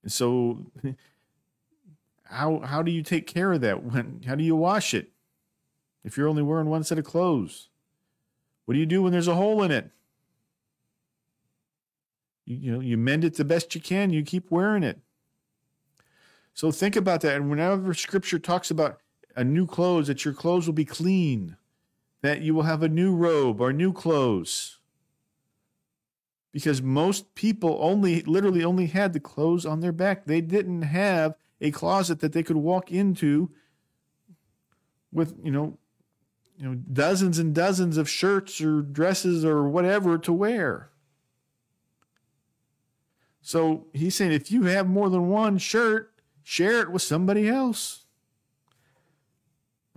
And 0.03 0.11
so 0.11 0.67
how 2.25 2.61
how 2.61 2.83
do 2.83 2.91
you 2.91 3.03
take 3.03 3.27
care 3.27 3.53
of 3.53 3.61
that 3.61 3.85
when 3.85 4.23
how 4.27 4.35
do 4.35 4.43
you 4.43 4.57
wash 4.57 4.95
it? 4.95 5.13
If 6.07 6.17
you're 6.17 6.29
only 6.29 6.43
wearing 6.43 6.69
one 6.69 6.85
set 6.85 6.99
of 6.99 7.05
clothes? 7.05 7.69
What 8.65 8.75
do 8.75 8.81
you 8.81 8.87
do 8.87 9.03
when 9.03 9.13
there's 9.13 9.29
a 9.29 9.35
hole 9.35 9.63
in 9.65 9.73
it? 9.73 9.91
You, 12.45 12.57
you 12.57 12.73
know, 12.73 12.81
you 12.81 12.97
mend 12.97 13.25
it 13.25 13.35
the 13.35 13.45
best 13.45 13.75
you 13.75 13.81
can, 13.81 14.11
you 14.11 14.23
keep 14.23 14.51
wearing 14.51 14.85
it. 14.85 15.01
So 16.55 16.71
think 16.71 16.95
about 16.95 17.21
that. 17.23 17.35
And 17.35 17.51
whenever 17.51 17.93
scripture 17.93 18.39
talks 18.39 18.71
about 18.71 19.01
a 19.35 19.43
new 19.43 19.67
clothes, 19.67 20.07
that 20.07 20.25
your 20.25 20.33
clothes 20.33 20.67
will 20.67 20.75
be 20.75 20.85
clean, 20.85 21.57
that 22.23 22.41
you 22.41 22.55
will 22.55 22.63
have 22.63 22.85
a 22.85 22.89
new 22.89 23.15
robe 23.15 23.61
or 23.61 23.73
new 23.73 23.93
clothes. 23.93 24.79
Because 26.53 26.81
most 26.81 27.35
people 27.35 27.77
only 27.81 28.23
literally 28.23 28.65
only 28.65 28.87
had 28.87 29.13
the 29.13 29.21
clothes 29.21 29.67
on 29.67 29.81
their 29.81 29.93
back. 29.93 30.25
They 30.25 30.41
didn't 30.41 30.83
have 30.83 31.35
a 31.61 31.73
closet 31.73 32.21
that 32.21 32.33
they 32.33 32.45
could 32.45 32.57
walk 32.57 32.93
into 32.93 33.51
with, 35.13 35.35
you 35.43 35.51
know, 35.51 35.79
you 36.59 36.69
know 36.69 36.75
dozens 36.75 37.39
and 37.39 37.55
dozens 37.55 37.97
of 37.97 38.09
shirts 38.09 38.61
or 38.61 38.83
dresses 38.83 39.45
or 39.45 39.69
whatever 39.69 40.19
to 40.19 40.33
wear. 40.33 40.91
So 43.43 43.87
he's 43.93 44.17
saying 44.17 44.33
if 44.33 44.51
you 44.51 44.65
have 44.65 44.89
more 44.89 45.09
than 45.09 45.29
one 45.29 45.59
shirt, 45.59 46.13
share 46.43 46.81
it 46.81 46.91
with 46.91 47.03
somebody 47.03 47.49
else. 47.49 48.05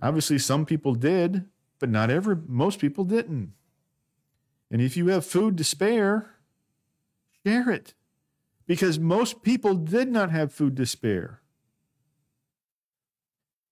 Obviously, 0.02 0.38
some 0.38 0.64
people 0.64 0.94
did, 0.94 1.46
but 1.78 1.88
not 1.88 2.10
every 2.10 2.36
most 2.46 2.78
people 2.78 3.04
didn't. 3.04 3.52
And 4.70 4.80
if 4.80 4.96
you 4.96 5.08
have 5.08 5.26
food 5.26 5.56
to 5.58 5.64
spare, 5.64 6.36
share 7.44 7.70
it. 7.70 7.94
Because 8.66 9.00
most 9.00 9.42
people 9.42 9.74
did 9.74 10.08
not 10.08 10.30
have 10.30 10.52
food 10.52 10.76
to 10.76 10.86
spare. 10.86 11.40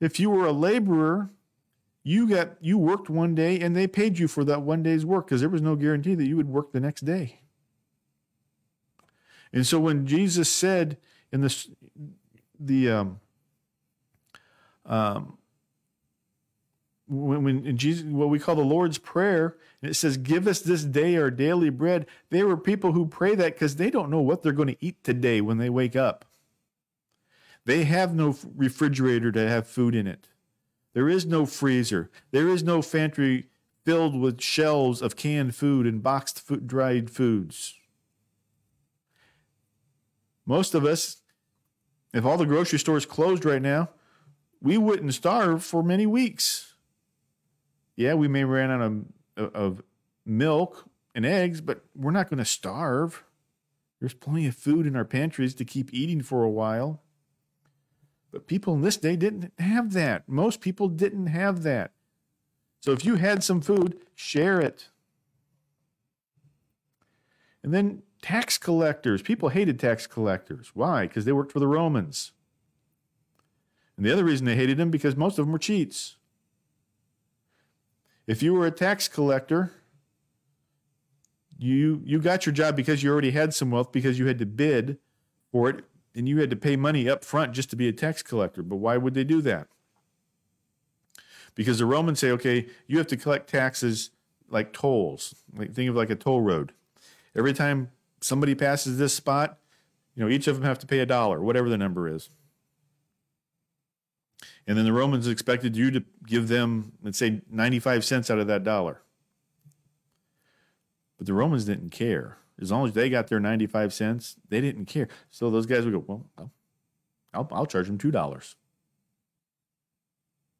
If 0.01 0.18
you 0.18 0.31
were 0.31 0.46
a 0.46 0.53
laborer 0.53 1.31
you 2.09 2.27
got 2.27 2.53
you 2.62 2.79
worked 2.79 3.11
one 3.11 3.35
day 3.35 3.61
and 3.61 3.77
they 3.77 3.87
paid 3.87 4.18
you 4.18 4.29
for 4.29 4.42
that 4.42 4.62
one 4.62 4.83
day's 4.83 5.05
work 5.05 5.27
because 5.27 5.40
there 5.40 5.51
was 5.51 5.61
no 5.61 5.77
guarantee 5.77 6.14
that 6.14 6.27
you 6.27 6.38
would 6.38 6.49
work 6.49 6.73
the 6.73 6.81
next 6.81 7.03
day. 7.03 7.40
And 9.53 9.66
so 9.66 9.79
when 9.79 10.07
Jesus 10.07 10.51
said 10.51 10.97
in 11.33 11.42
this 11.42 11.68
the 12.59 12.90
um, 12.90 13.21
um, 14.87 15.37
when, 17.09 17.44
when 17.44 17.77
Jesus 17.77 18.05
what 18.05 18.31
we 18.31 18.38
call 18.38 18.55
the 18.55 18.62
Lord's 18.62 18.97
prayer, 18.97 19.59
and 19.83 19.90
it 19.90 19.94
says, 19.94 20.16
"Give 20.16 20.47
us 20.47 20.61
this 20.61 20.85
day 20.85 21.14
our 21.18 21.31
daily 21.31 21.68
bread." 21.68 22.07
They 22.31 22.42
were 22.42 22.57
people 22.57 22.92
who 22.92 23.07
pray 23.07 23.35
that 23.35 23.55
because 23.55 23.77
they 23.77 23.90
don't 23.90 24.11
know 24.11 24.23
what 24.23 24.42
they're 24.42 24.53
going 24.53 24.68
to 24.68 24.83
eat 24.85 25.05
today 25.05 25.42
when 25.42 25.59
they 25.59 25.68
wake 25.68 25.94
up. 25.94 26.25
They 27.66 27.85
have 27.85 28.14
no 28.14 28.35
refrigerator 28.57 29.31
to 29.31 29.47
have 29.47 29.66
food 29.66 29.94
in 29.94 30.07
it. 30.07 30.29
There 30.98 31.08
is 31.08 31.24
no 31.24 31.46
freezer. 31.46 32.11
There 32.32 32.48
is 32.48 32.64
no 32.64 32.82
pantry 32.82 33.46
filled 33.84 34.18
with 34.18 34.40
shelves 34.40 35.00
of 35.00 35.14
canned 35.14 35.54
food 35.54 35.87
and 35.87 36.02
boxed 36.02 36.40
food, 36.40 36.66
dried 36.66 37.08
foods. 37.08 37.76
Most 40.44 40.74
of 40.74 40.84
us, 40.84 41.18
if 42.12 42.24
all 42.24 42.37
the 42.37 42.46
grocery 42.46 42.80
stores 42.80 43.06
closed 43.06 43.44
right 43.44 43.62
now, 43.62 43.90
we 44.61 44.76
wouldn't 44.76 45.14
starve 45.14 45.62
for 45.62 45.84
many 45.84 46.04
weeks. 46.04 46.74
Yeah, 47.94 48.14
we 48.14 48.26
may 48.26 48.42
run 48.42 48.72
out 48.72 48.80
of, 49.37 49.54
of 49.54 49.82
milk 50.26 50.90
and 51.14 51.24
eggs, 51.24 51.61
but 51.61 51.84
we're 51.94 52.11
not 52.11 52.28
going 52.28 52.38
to 52.38 52.44
starve. 52.44 53.22
There's 54.00 54.14
plenty 54.14 54.48
of 54.48 54.56
food 54.56 54.84
in 54.84 54.96
our 54.96 55.04
pantries 55.04 55.54
to 55.54 55.64
keep 55.64 55.94
eating 55.94 56.22
for 56.22 56.42
a 56.42 56.50
while. 56.50 57.02
But 58.31 58.47
people 58.47 58.75
in 58.75 58.83
this 58.83 58.97
day 58.97 59.17
didn't 59.17 59.53
have 59.59 59.93
that. 59.95 60.29
Most 60.29 60.61
people 60.61 60.88
didn't 60.88 61.29
have 61.29 61.62
that. 61.62 61.93
So 62.81 62.93
if 62.93 63.05
you 63.05 63.17
had 63.17 63.43
some 63.43 63.61
food, 63.61 63.99
share 64.14 64.61
it. 64.61 64.88
And 67.62 67.75
then 67.75 68.03
tax 68.23 68.59
collectors. 68.59 69.23
People 69.23 69.49
hated 69.49 69.79
tax 69.79 70.07
collectors. 70.07 70.73
Why? 70.75 71.07
Because 71.07 71.25
they 71.25 71.33
worked 71.33 71.53
for 71.53 71.61
the 71.61 71.67
Romans. 71.67 72.33
And 73.97 74.07
the 74.07 74.12
other 74.12 74.25
reason 74.25 74.47
they 74.47 74.55
hated 74.55 74.77
them 74.77 74.91
because 74.91 75.17
most 75.17 75.38
of 75.38 75.47
them 75.47 75.53
were 75.53 75.59
cheats. 75.59 76.17
If 78.27 78.43
you 78.43 78.53
were 78.53 78.67
a 78.67 78.71
tax 78.71 79.09
collector, 79.09 79.73
you 81.59 82.01
you 82.05 82.21
got 82.21 82.47
your 82.47 82.53
job 82.53 82.77
because 82.77 83.03
you 83.03 83.11
already 83.11 83.33
had 83.33 83.53
some 83.53 83.71
wealth 83.71 83.91
because 83.91 84.19
you 84.19 84.27
had 84.27 84.38
to 84.38 84.47
bid 84.47 84.99
for 85.51 85.69
it 85.69 85.85
and 86.18 86.28
you 86.28 86.40
had 86.40 86.50
to 86.50 86.57
pay 86.57 86.74
money 86.74 87.09
up 87.09 87.24
front 87.24 87.52
just 87.52 87.70
to 87.70 87.76
be 87.76 87.87
a 87.87 87.92
tax 87.92 88.24
collector. 88.24 88.61
But 88.61 88.76
why 88.76 88.96
would 88.96 89.14
they 89.14 89.22
do 89.22 89.40
that? 89.42 89.68
Because 91.54 91.78
the 91.78 91.87
Romans 91.87 92.18
say, 92.18 92.33
okay, 92.33 92.66
you 92.88 92.98
have 92.98 93.07
to 93.07 93.16
collect 93.16 93.48
taxes 93.48 94.11
like 94.50 94.72
tolls. 94.72 95.37
Like 95.54 95.72
think 95.72 95.88
of 95.88 95.94
like 95.94 96.11
a 96.11 96.16
toll 96.16 96.40
road. 96.40 96.72
Every 97.37 97.52
time 97.52 97.92
somebody 98.20 98.57
passes 98.57 98.98
this 98.98 99.14
spot, 99.14 99.59
you 100.16 100.24
know, 100.24 100.28
each 100.28 100.48
of 100.48 100.57
them 100.57 100.64
have 100.64 100.81
to 100.81 100.87
pay 100.87 100.98
a 100.98 101.07
dollar, 101.07 101.40
whatever 101.40 101.68
the 101.68 101.78
number 101.78 102.09
is. 102.09 102.31
And 104.66 104.76
then 104.76 104.85
the 104.85 104.92
Romans 104.92 105.28
expected 105.28 105.76
you 105.76 105.92
to 105.92 106.02
give 106.26 106.48
them, 106.48 106.92
let's 107.00 107.18
say, 107.18 107.42
95 107.48 108.04
cents 108.04 108.28
out 108.28 108.40
of 108.40 108.48
that 108.48 108.64
dollar. 108.64 109.02
But 111.16 111.28
the 111.28 111.35
Romans 111.35 111.64
didn't 111.64 111.90
care. 111.90 112.38
As 112.61 112.73
long 112.73 112.87
as 112.87 112.94
they 112.94 113.09
got 113.09 113.29
their 113.29 113.40
95 113.40 113.94
cents, 113.94 114.37
they 114.49 114.61
didn't 114.61 114.87
care. 114.87 115.09
So 115.31 115.51
those 115.51 115.66
guys 115.66 115.85
would 115.85 115.94
go, 115.94 116.05
well, 116.07 116.51
I'll, 117.33 117.49
I'll 117.53 117.66
charge 117.66 117.87
them 117.87 117.99
$2. 117.99 118.55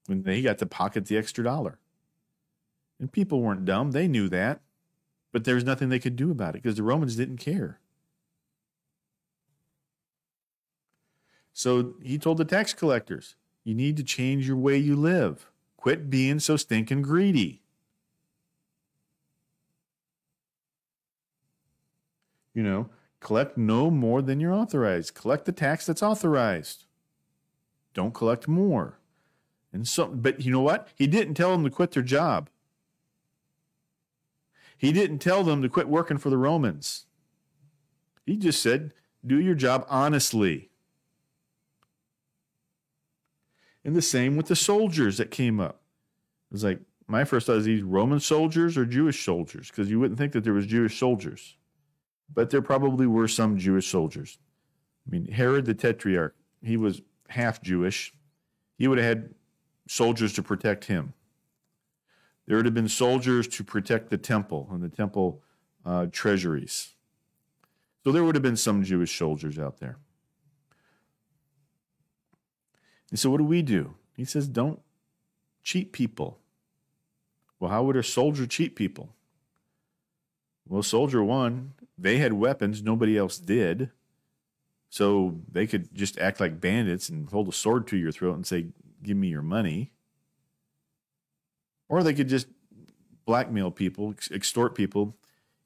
And 0.09 0.25
they 0.25 0.43
got 0.43 0.59
to 0.59 0.67
pocket 0.67 1.07
the 1.07 1.19
extra 1.19 1.45
dollar. 1.45 1.79
And 3.01 3.11
people 3.11 3.41
weren't 3.41 3.65
dumb. 3.65 3.91
They 3.91 4.09
knew 4.09 4.29
that. 4.29 4.61
But 5.33 5.45
there 5.45 5.57
was 5.57 5.65
nothing 5.65 5.89
they 5.89 5.99
could 5.99 6.17
do 6.17 6.31
about 6.31 6.55
it 6.55 6.63
because 6.63 6.77
the 6.77 6.83
Romans 6.83 7.17
didn't 7.17 7.37
care. 7.39 7.81
So 11.53 11.95
he 12.03 12.19
told 12.19 12.39
the 12.39 12.45
tax 12.45 12.73
collectors, 12.73 13.35
you 13.65 13.75
need 13.75 13.97
to 13.97 14.05
change 14.05 14.47
your 14.47 14.57
way 14.57 14.79
you 14.79 14.95
live. 14.95 15.51
Quit 15.77 16.09
being 16.09 16.39
so 16.39 16.57
stinking 16.57 17.03
greedy. 17.03 17.63
You 22.59 22.65
know, 22.65 22.89
collect 23.21 23.57
no 23.57 23.89
more 23.89 24.21
than 24.21 24.41
you're 24.41 24.53
authorized. 24.53 25.15
Collect 25.15 25.45
the 25.45 25.53
tax 25.53 25.87
that's 25.87 26.03
authorized. 26.03 26.87
Don't 27.95 28.13
collect 28.13 28.49
more. 28.49 28.99
And 29.73 29.87
so, 29.87 30.09
but 30.09 30.41
you 30.41 30.51
know 30.51 30.61
what? 30.61 30.89
He 30.97 31.07
didn't 31.07 31.35
tell 31.35 31.53
them 31.53 31.63
to 31.63 31.71
quit 31.71 31.93
their 31.93 32.03
job. 32.03 32.51
He 34.77 34.91
didn't 34.91 35.21
tell 35.21 35.45
them 35.45 35.63
to 35.63 35.69
quit 35.69 35.89
working 35.89 36.19
for 36.19 36.31
the 36.31 36.37
Romans. 36.37 37.07
He 38.27 38.37
just 38.37 38.61
said, 38.61 38.93
do 39.25 39.41
your 39.41 39.55
job 39.55 39.87
honestly. 39.89 40.69
And 43.85 43.95
the 43.95 44.03
same 44.03 44.37
with 44.37 44.49
the 44.49 44.57
soldiers 44.57 45.17
that 45.19 45.31
came 45.31 45.61
up. 45.61 45.81
It 46.51 46.55
was 46.55 46.65
like, 46.65 46.81
my 47.07 47.23
first 47.23 47.47
thought 47.47 47.59
is 47.59 47.67
these 47.67 47.85
Roman 47.85 48.19
soldiers 48.19 48.77
or 48.77 48.85
Jewish 48.85 49.25
soldiers? 49.25 49.69
Because 49.69 49.89
you 49.89 50.01
wouldn't 50.01 50.19
think 50.19 50.33
that 50.33 50.43
there 50.43 50.53
was 50.53 50.67
Jewish 50.67 50.99
soldiers 50.99 51.55
but 52.33 52.51
there 52.51 52.63
probably 52.63 53.07
were 53.07 53.29
some 53.29 53.59
Jewish 53.59 53.91
soldiers. 53.91 54.39
I 55.07 55.11
mean, 55.11 55.27
Herod 55.27 55.65
the 55.65 55.75
Tetrarch, 55.75 56.35
he 56.63 56.77
was 56.77 57.01
half 57.29 57.63
Jewish. 57.63 58.13
He 58.77 58.89
would 58.89 58.99
have 58.99 59.07
had 59.07 59.35
soldiers 59.89 60.33
to 60.35 60.43
protect 60.43 60.85
him. 60.85 61.15
There 62.47 62.57
would 62.57 62.67
have 62.67 62.75
been 62.75 62.89
soldiers 62.89 63.47
to 63.49 63.65
protect 63.65 64.11
the 64.11 64.19
temple 64.19 64.69
and 64.71 64.83
the 64.83 64.89
temple 64.89 65.43
uh, 65.85 66.07
treasuries. 66.11 66.95
So 68.05 68.13
there 68.13 68.25
would 68.25 68.35
have 68.35 68.43
been 68.43 68.57
some 68.57 68.83
Jewish 68.83 69.17
soldiers 69.17 69.59
out 69.59 69.79
there. 69.79 69.99
And 73.11 73.19
so, 73.19 73.31
what 73.31 73.39
do 73.39 73.45
we 73.45 73.63
do? 73.63 73.95
He 74.17 74.25
says, 74.25 74.49
don't 74.49 74.81
cheat 75.63 75.93
people. 75.93 76.39
Well, 77.59 77.71
how 77.71 77.83
would 77.85 77.97
a 77.97 78.03
soldier 78.03 78.47
cheat 78.47 78.77
people? 78.77 79.15
Well, 80.67 80.83
soldier 80.83 81.25
one, 81.25 81.75
they 81.99 82.19
had 82.19 82.33
weapons, 82.33 82.83
nobody 82.83 83.19
else 83.19 83.39
did. 83.39 83.91
So 84.91 85.41
they 85.51 85.67
could 85.67 85.95
just 85.95 86.19
act 86.19 86.41
like 86.41 86.61
bandits 86.61 87.09
and 87.09 87.29
hold 87.29 87.49
a 87.49 87.53
sword 87.53 87.87
to 87.89 87.97
your 87.97 88.13
throat 88.13 88.37
and 88.37 88.47
say, 88.47 88.69
Give 89.03 89.17
me 89.17 89.29
your 89.29 89.43
money. 89.43 89.93
Or 91.89 92.03
they 92.03 92.15
could 92.15 92.29
just 92.29 92.49
blackmail 93.27 93.71
people, 93.71 94.15
extort 94.33 94.75
people. 94.75 95.17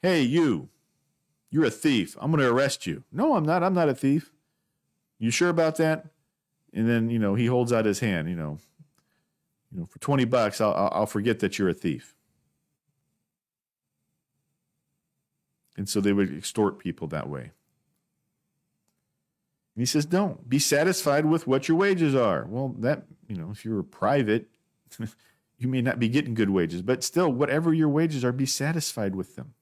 Hey, 0.03 0.21
you, 0.21 0.69
you're 1.51 1.65
a 1.65 1.71
thief. 1.71 2.17
I'm 2.21 2.31
going 2.31 2.43
to 2.43 2.51
arrest 2.51 2.87
you. 2.87 3.05
No, 3.11 3.37
I'm 3.37 3.45
not. 3.45 3.63
I'm 3.63 3.73
not 3.73 3.89
a 3.89 3.95
thief. 3.95 4.33
You 5.19 5.31
sure 5.31 5.49
about 5.49 5.77
that? 5.77 6.07
And 6.75 6.89
then, 6.89 7.09
you 7.09 7.19
know, 7.19 7.35
he 7.35 7.47
holds 7.47 7.73
out 7.73 7.85
his 7.85 8.01
hand, 8.01 8.29
you 8.29 8.37
know, 8.37 8.59
you 9.73 9.81
know, 9.81 9.87
for 9.87 9.99
20 10.01 10.25
bucks, 10.27 10.61
I'll, 10.61 10.91
I'll 10.93 11.07
forget 11.07 11.39
that 11.39 11.59
you're 11.59 11.69
a 11.69 11.75
thief. 11.75 12.15
And 15.83 15.89
so 15.89 16.01
they 16.01 16.13
would 16.13 16.33
extort 16.33 16.79
people 16.79 17.09
that 17.09 17.29
way. 17.29 17.41
And 17.41 17.51
he 19.75 19.85
says, 19.85 20.07
don't 20.07 20.49
be 20.49 20.61
satisfied 20.61 21.27
with 21.27 21.49
what 21.49 21.67
your 21.67 21.77
wages 21.77 22.15
are. 22.15 22.47
Well, 22.49 22.77
that, 22.79 23.03
you 23.27 23.35
know, 23.35 23.49
if 23.51 23.65
you're 23.65 23.83
private, 23.83 24.47
you 25.59 25.67
may 25.67 25.83
not 25.83 25.99
be 25.99 26.09
getting 26.09 26.35
good 26.35 26.51
wages, 26.51 26.83
but 26.83 27.03
still, 27.03 27.33
whatever 27.33 27.75
your 27.75 27.89
wages 27.89 28.25
are, 28.25 28.31
be 28.31 28.47
satisfied 28.47 29.17
with 29.17 29.35
them. 29.35 29.55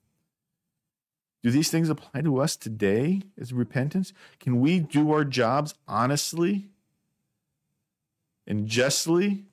Do 1.42 1.50
these 1.50 1.70
things 1.70 1.88
apply 1.88 2.20
to 2.20 2.38
us 2.38 2.54
today 2.54 3.22
as 3.40 3.54
repentance? 3.54 4.12
Can 4.40 4.60
we 4.60 4.78
do 4.78 5.12
our 5.12 5.24
jobs 5.24 5.72
honestly 5.88 6.68
and 8.46 8.66
justly 8.66 9.46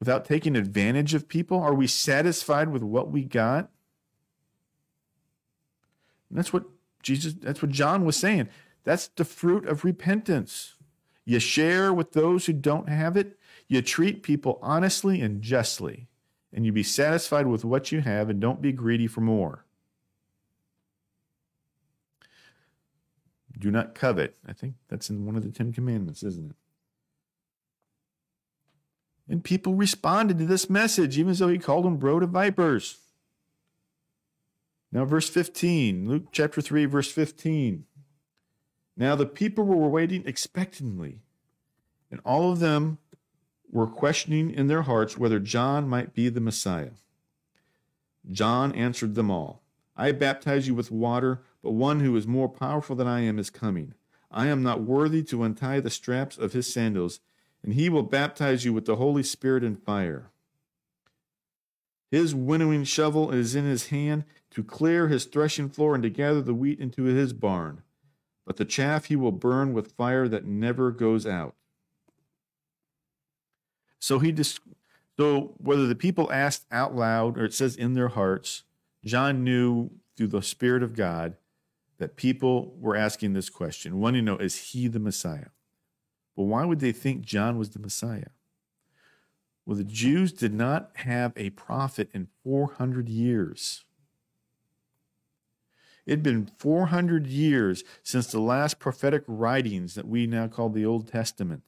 without 0.00 0.24
taking 0.24 0.56
advantage 0.56 1.12
of 1.12 1.28
people? 1.28 1.60
Are 1.60 1.74
we 1.74 1.86
satisfied 1.86 2.70
with 2.70 2.82
what 2.82 3.10
we 3.10 3.24
got? 3.24 3.68
And 6.28 6.38
that's 6.38 6.52
what 6.52 6.64
Jesus, 7.02 7.34
that's 7.34 7.62
what 7.62 7.70
John 7.70 8.04
was 8.04 8.16
saying. 8.16 8.48
That's 8.84 9.08
the 9.08 9.24
fruit 9.24 9.66
of 9.66 9.84
repentance. 9.84 10.74
You 11.24 11.38
share 11.40 11.92
with 11.92 12.12
those 12.12 12.46
who 12.46 12.52
don't 12.52 12.88
have 12.88 13.16
it. 13.16 13.38
You 13.66 13.82
treat 13.82 14.22
people 14.22 14.58
honestly 14.62 15.20
and 15.20 15.42
justly. 15.42 16.08
And 16.52 16.64
you 16.64 16.72
be 16.72 16.82
satisfied 16.82 17.46
with 17.46 17.64
what 17.64 17.92
you 17.92 18.00
have 18.00 18.30
and 18.30 18.40
don't 18.40 18.62
be 18.62 18.72
greedy 18.72 19.06
for 19.06 19.20
more. 19.20 19.66
Do 23.58 23.70
not 23.70 23.94
covet. 23.94 24.36
I 24.46 24.52
think 24.52 24.74
that's 24.88 25.10
in 25.10 25.26
one 25.26 25.36
of 25.36 25.42
the 25.42 25.50
Ten 25.50 25.72
Commandments, 25.72 26.22
isn't 26.22 26.50
it? 26.50 26.56
And 29.28 29.44
people 29.44 29.74
responded 29.74 30.38
to 30.38 30.46
this 30.46 30.70
message, 30.70 31.18
even 31.18 31.34
though 31.34 31.48
he 31.48 31.58
called 31.58 31.84
them 31.84 31.98
brood 31.98 32.22
of 32.22 32.30
vipers. 32.30 32.98
Now, 34.90 35.04
verse 35.04 35.28
15, 35.28 36.08
Luke 36.08 36.26
chapter 36.32 36.60
3, 36.60 36.86
verse 36.86 37.10
15. 37.10 37.84
Now 38.96 39.14
the 39.14 39.26
people 39.26 39.64
were 39.64 39.88
waiting 39.88 40.24
expectantly, 40.26 41.20
and 42.10 42.20
all 42.24 42.50
of 42.50 42.58
them 42.58 42.98
were 43.70 43.86
questioning 43.86 44.50
in 44.50 44.66
their 44.66 44.82
hearts 44.82 45.16
whether 45.16 45.38
John 45.38 45.88
might 45.88 46.14
be 46.14 46.28
the 46.28 46.40
Messiah. 46.40 46.90
John 48.30 48.72
answered 48.72 49.14
them 49.14 49.30
all 49.30 49.62
I 49.96 50.12
baptize 50.12 50.68
you 50.68 50.74
with 50.74 50.90
water, 50.90 51.42
but 51.62 51.72
one 51.72 52.00
who 52.00 52.16
is 52.16 52.26
more 52.26 52.48
powerful 52.48 52.94
than 52.94 53.08
I 53.08 53.20
am 53.20 53.38
is 53.38 53.50
coming. 53.50 53.94
I 54.30 54.46
am 54.46 54.62
not 54.62 54.82
worthy 54.82 55.22
to 55.24 55.42
untie 55.42 55.80
the 55.80 55.90
straps 55.90 56.38
of 56.38 56.52
his 56.52 56.72
sandals, 56.72 57.20
and 57.62 57.74
he 57.74 57.88
will 57.88 58.04
baptize 58.04 58.64
you 58.64 58.72
with 58.72 58.84
the 58.84 58.96
Holy 58.96 59.24
Spirit 59.24 59.64
and 59.64 59.82
fire. 59.82 60.30
His 62.10 62.34
winnowing 62.34 62.84
shovel 62.84 63.32
is 63.32 63.54
in 63.54 63.64
his 63.64 63.88
hand 63.88 64.24
to 64.58 64.64
clear 64.64 65.06
his 65.06 65.24
threshing 65.24 65.68
floor 65.68 65.94
and 65.94 66.02
to 66.02 66.10
gather 66.10 66.42
the 66.42 66.52
wheat 66.52 66.80
into 66.80 67.04
his 67.04 67.32
barn. 67.32 67.80
But 68.44 68.56
the 68.56 68.64
chaff 68.64 69.04
he 69.04 69.14
will 69.14 69.30
burn 69.30 69.72
with 69.72 69.92
fire 69.92 70.26
that 70.26 70.46
never 70.46 70.90
goes 70.90 71.24
out. 71.24 71.54
So 74.00 74.18
he 74.18 74.32
dis- 74.32 74.58
so 75.16 75.54
whether 75.58 75.86
the 75.86 75.94
people 75.94 76.32
asked 76.32 76.66
out 76.72 76.96
loud 76.96 77.38
or 77.38 77.44
it 77.44 77.54
says 77.54 77.76
in 77.76 77.94
their 77.94 78.08
hearts, 78.08 78.64
John 79.04 79.44
knew 79.44 79.90
through 80.16 80.26
the 80.26 80.42
Spirit 80.42 80.82
of 80.82 80.96
God 80.96 81.36
that 81.98 82.16
people 82.16 82.74
were 82.80 82.96
asking 82.96 83.34
this 83.34 83.50
question, 83.50 84.00
wanting 84.00 84.24
to 84.24 84.32
know, 84.32 84.38
is 84.38 84.72
he 84.72 84.88
the 84.88 84.98
Messiah? 84.98 85.50
Well, 86.34 86.48
why 86.48 86.64
would 86.64 86.80
they 86.80 86.90
think 86.90 87.20
John 87.20 87.58
was 87.58 87.70
the 87.70 87.78
Messiah? 87.78 88.30
Well, 89.64 89.76
the 89.76 89.84
Jews 89.84 90.32
did 90.32 90.52
not 90.52 90.90
have 90.96 91.32
a 91.36 91.50
prophet 91.50 92.10
in 92.12 92.26
400 92.42 93.08
years. 93.08 93.84
It 96.08 96.12
had 96.12 96.22
been 96.22 96.50
400 96.56 97.26
years 97.26 97.84
since 98.02 98.28
the 98.28 98.40
last 98.40 98.78
prophetic 98.78 99.24
writings 99.26 99.94
that 99.94 100.08
we 100.08 100.26
now 100.26 100.48
call 100.48 100.70
the 100.70 100.86
Old 100.86 101.06
Testament 101.06 101.64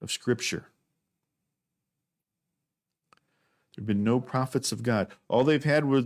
of 0.00 0.10
Scripture. 0.10 0.68
There 3.76 3.82
have 3.82 3.86
been 3.86 4.02
no 4.02 4.18
prophets 4.18 4.72
of 4.72 4.82
God. 4.82 5.08
All 5.28 5.44
they've 5.44 5.62
had 5.62 5.84
were 5.84 6.04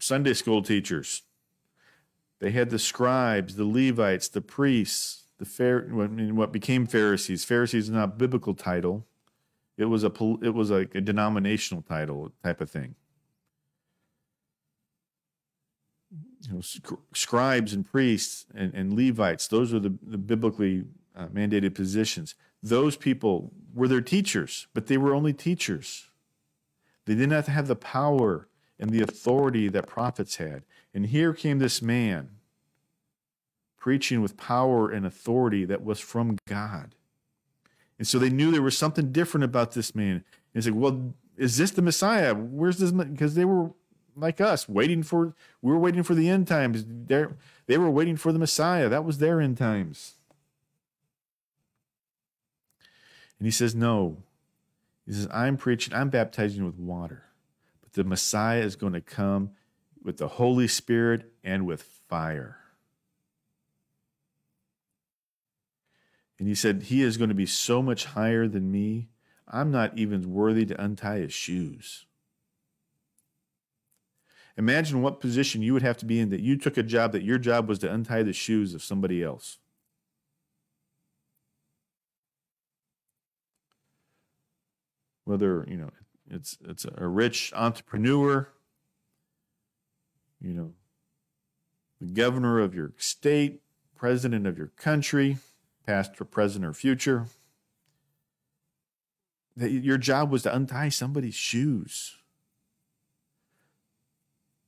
Sunday 0.00 0.34
school 0.34 0.62
teachers. 0.62 1.22
They 2.40 2.50
had 2.50 2.70
the 2.70 2.80
scribes, 2.80 3.54
the 3.54 3.64
Levites, 3.64 4.26
the 4.26 4.40
priests, 4.40 5.26
the 5.38 5.44
fair, 5.44 5.82
what 5.82 6.50
became 6.50 6.88
Pharisees. 6.88 7.44
Pharisees 7.44 7.84
is 7.84 7.90
not 7.90 8.04
a 8.04 8.08
biblical 8.08 8.54
title. 8.54 9.06
It 9.78 9.84
was 9.84 10.02
a 10.02 10.10
it 10.42 10.54
was 10.54 10.72
like 10.72 10.96
a 10.96 11.00
denominational 11.00 11.82
title 11.82 12.32
type 12.42 12.60
of 12.60 12.68
thing. 12.68 12.96
You 16.48 16.54
know, 16.54 16.98
scribes 17.12 17.72
and 17.72 17.84
priests 17.84 18.46
and, 18.54 18.72
and 18.74 18.94
Levites; 18.94 19.48
those 19.48 19.74
are 19.74 19.78
the, 19.78 19.94
the 20.02 20.18
biblically 20.18 20.84
uh, 21.16 21.26
mandated 21.26 21.74
positions. 21.74 22.34
Those 22.62 22.96
people 22.96 23.52
were 23.74 23.88
their 23.88 24.00
teachers, 24.00 24.66
but 24.74 24.86
they 24.86 24.96
were 24.96 25.14
only 25.14 25.32
teachers. 25.32 26.10
They 27.06 27.14
did 27.14 27.30
not 27.30 27.46
have 27.46 27.66
the 27.66 27.76
power 27.76 28.48
and 28.78 28.90
the 28.90 29.02
authority 29.02 29.68
that 29.68 29.86
prophets 29.86 30.36
had. 30.36 30.62
And 30.94 31.06
here 31.06 31.32
came 31.32 31.58
this 31.58 31.82
man 31.82 32.30
preaching 33.78 34.20
with 34.20 34.36
power 34.36 34.90
and 34.90 35.06
authority 35.06 35.64
that 35.64 35.82
was 35.82 36.00
from 36.00 36.36
God. 36.46 36.94
And 37.98 38.06
so 38.06 38.18
they 38.18 38.30
knew 38.30 38.50
there 38.50 38.62
was 38.62 38.78
something 38.78 39.12
different 39.12 39.44
about 39.44 39.72
this 39.72 39.94
man. 39.94 40.16
And 40.16 40.24
it's 40.54 40.66
like, 40.66 40.76
well, 40.76 41.14
is 41.36 41.56
this 41.56 41.70
the 41.70 41.82
Messiah? 41.82 42.34
Where's 42.34 42.78
this? 42.78 42.92
Because 42.92 43.34
they 43.34 43.44
were 43.44 43.70
like 44.20 44.40
us, 44.40 44.68
waiting 44.68 45.02
for, 45.02 45.34
we 45.62 45.72
were 45.72 45.78
waiting 45.78 46.02
for 46.02 46.14
the 46.14 46.28
end 46.28 46.46
times. 46.46 46.84
they 46.86 47.26
they 47.66 47.78
were 47.78 47.90
waiting 47.90 48.16
for 48.16 48.32
the 48.32 48.38
Messiah. 48.38 48.88
That 48.88 49.04
was 49.04 49.18
their 49.18 49.40
end 49.40 49.56
times. 49.56 50.14
And 53.38 53.46
he 53.46 53.52
says, 53.52 53.74
no. 53.74 54.18
He 55.06 55.12
says, 55.12 55.28
I'm 55.32 55.56
preaching, 55.56 55.94
I'm 55.94 56.10
baptizing 56.10 56.64
with 56.64 56.78
water. 56.78 57.24
But 57.80 57.94
the 57.94 58.04
Messiah 58.04 58.60
is 58.60 58.76
going 58.76 58.92
to 58.92 59.00
come 59.00 59.50
with 60.02 60.18
the 60.18 60.28
Holy 60.28 60.68
Spirit 60.68 61.32
and 61.42 61.66
with 61.66 61.82
fire. 61.82 62.58
And 66.38 66.48
he 66.48 66.54
said, 66.54 66.84
He 66.84 67.02
is 67.02 67.18
going 67.18 67.28
to 67.28 67.34
be 67.34 67.46
so 67.46 67.82
much 67.82 68.06
higher 68.06 68.48
than 68.48 68.72
me, 68.72 69.08
I'm 69.46 69.70
not 69.70 69.96
even 69.98 70.32
worthy 70.32 70.64
to 70.66 70.82
untie 70.82 71.18
his 71.18 71.32
shoes. 71.32 72.06
Imagine 74.60 75.00
what 75.00 75.20
position 75.20 75.62
you 75.62 75.72
would 75.72 75.80
have 75.80 75.96
to 75.96 76.04
be 76.04 76.20
in 76.20 76.28
that 76.28 76.40
you 76.40 76.54
took 76.54 76.76
a 76.76 76.82
job 76.82 77.12
that 77.12 77.22
your 77.22 77.38
job 77.38 77.66
was 77.66 77.78
to 77.78 77.90
untie 77.90 78.22
the 78.22 78.34
shoes 78.34 78.74
of 78.74 78.82
somebody 78.82 79.22
else. 79.22 79.56
Whether, 85.24 85.64
you 85.66 85.78
know, 85.78 85.88
it's 86.30 86.58
it's 86.62 86.84
a 86.94 87.08
rich 87.08 87.54
entrepreneur, 87.56 88.50
you 90.42 90.52
know, 90.52 90.74
the 91.98 92.12
governor 92.12 92.58
of 92.58 92.74
your 92.74 92.92
state, 92.98 93.62
president 93.96 94.46
of 94.46 94.58
your 94.58 94.72
country, 94.76 95.38
past 95.86 96.20
or 96.20 96.26
present 96.26 96.66
or 96.66 96.74
future. 96.74 97.28
That 99.56 99.70
your 99.70 99.96
job 99.96 100.30
was 100.30 100.42
to 100.42 100.54
untie 100.54 100.90
somebody's 100.90 101.34
shoes. 101.34 102.19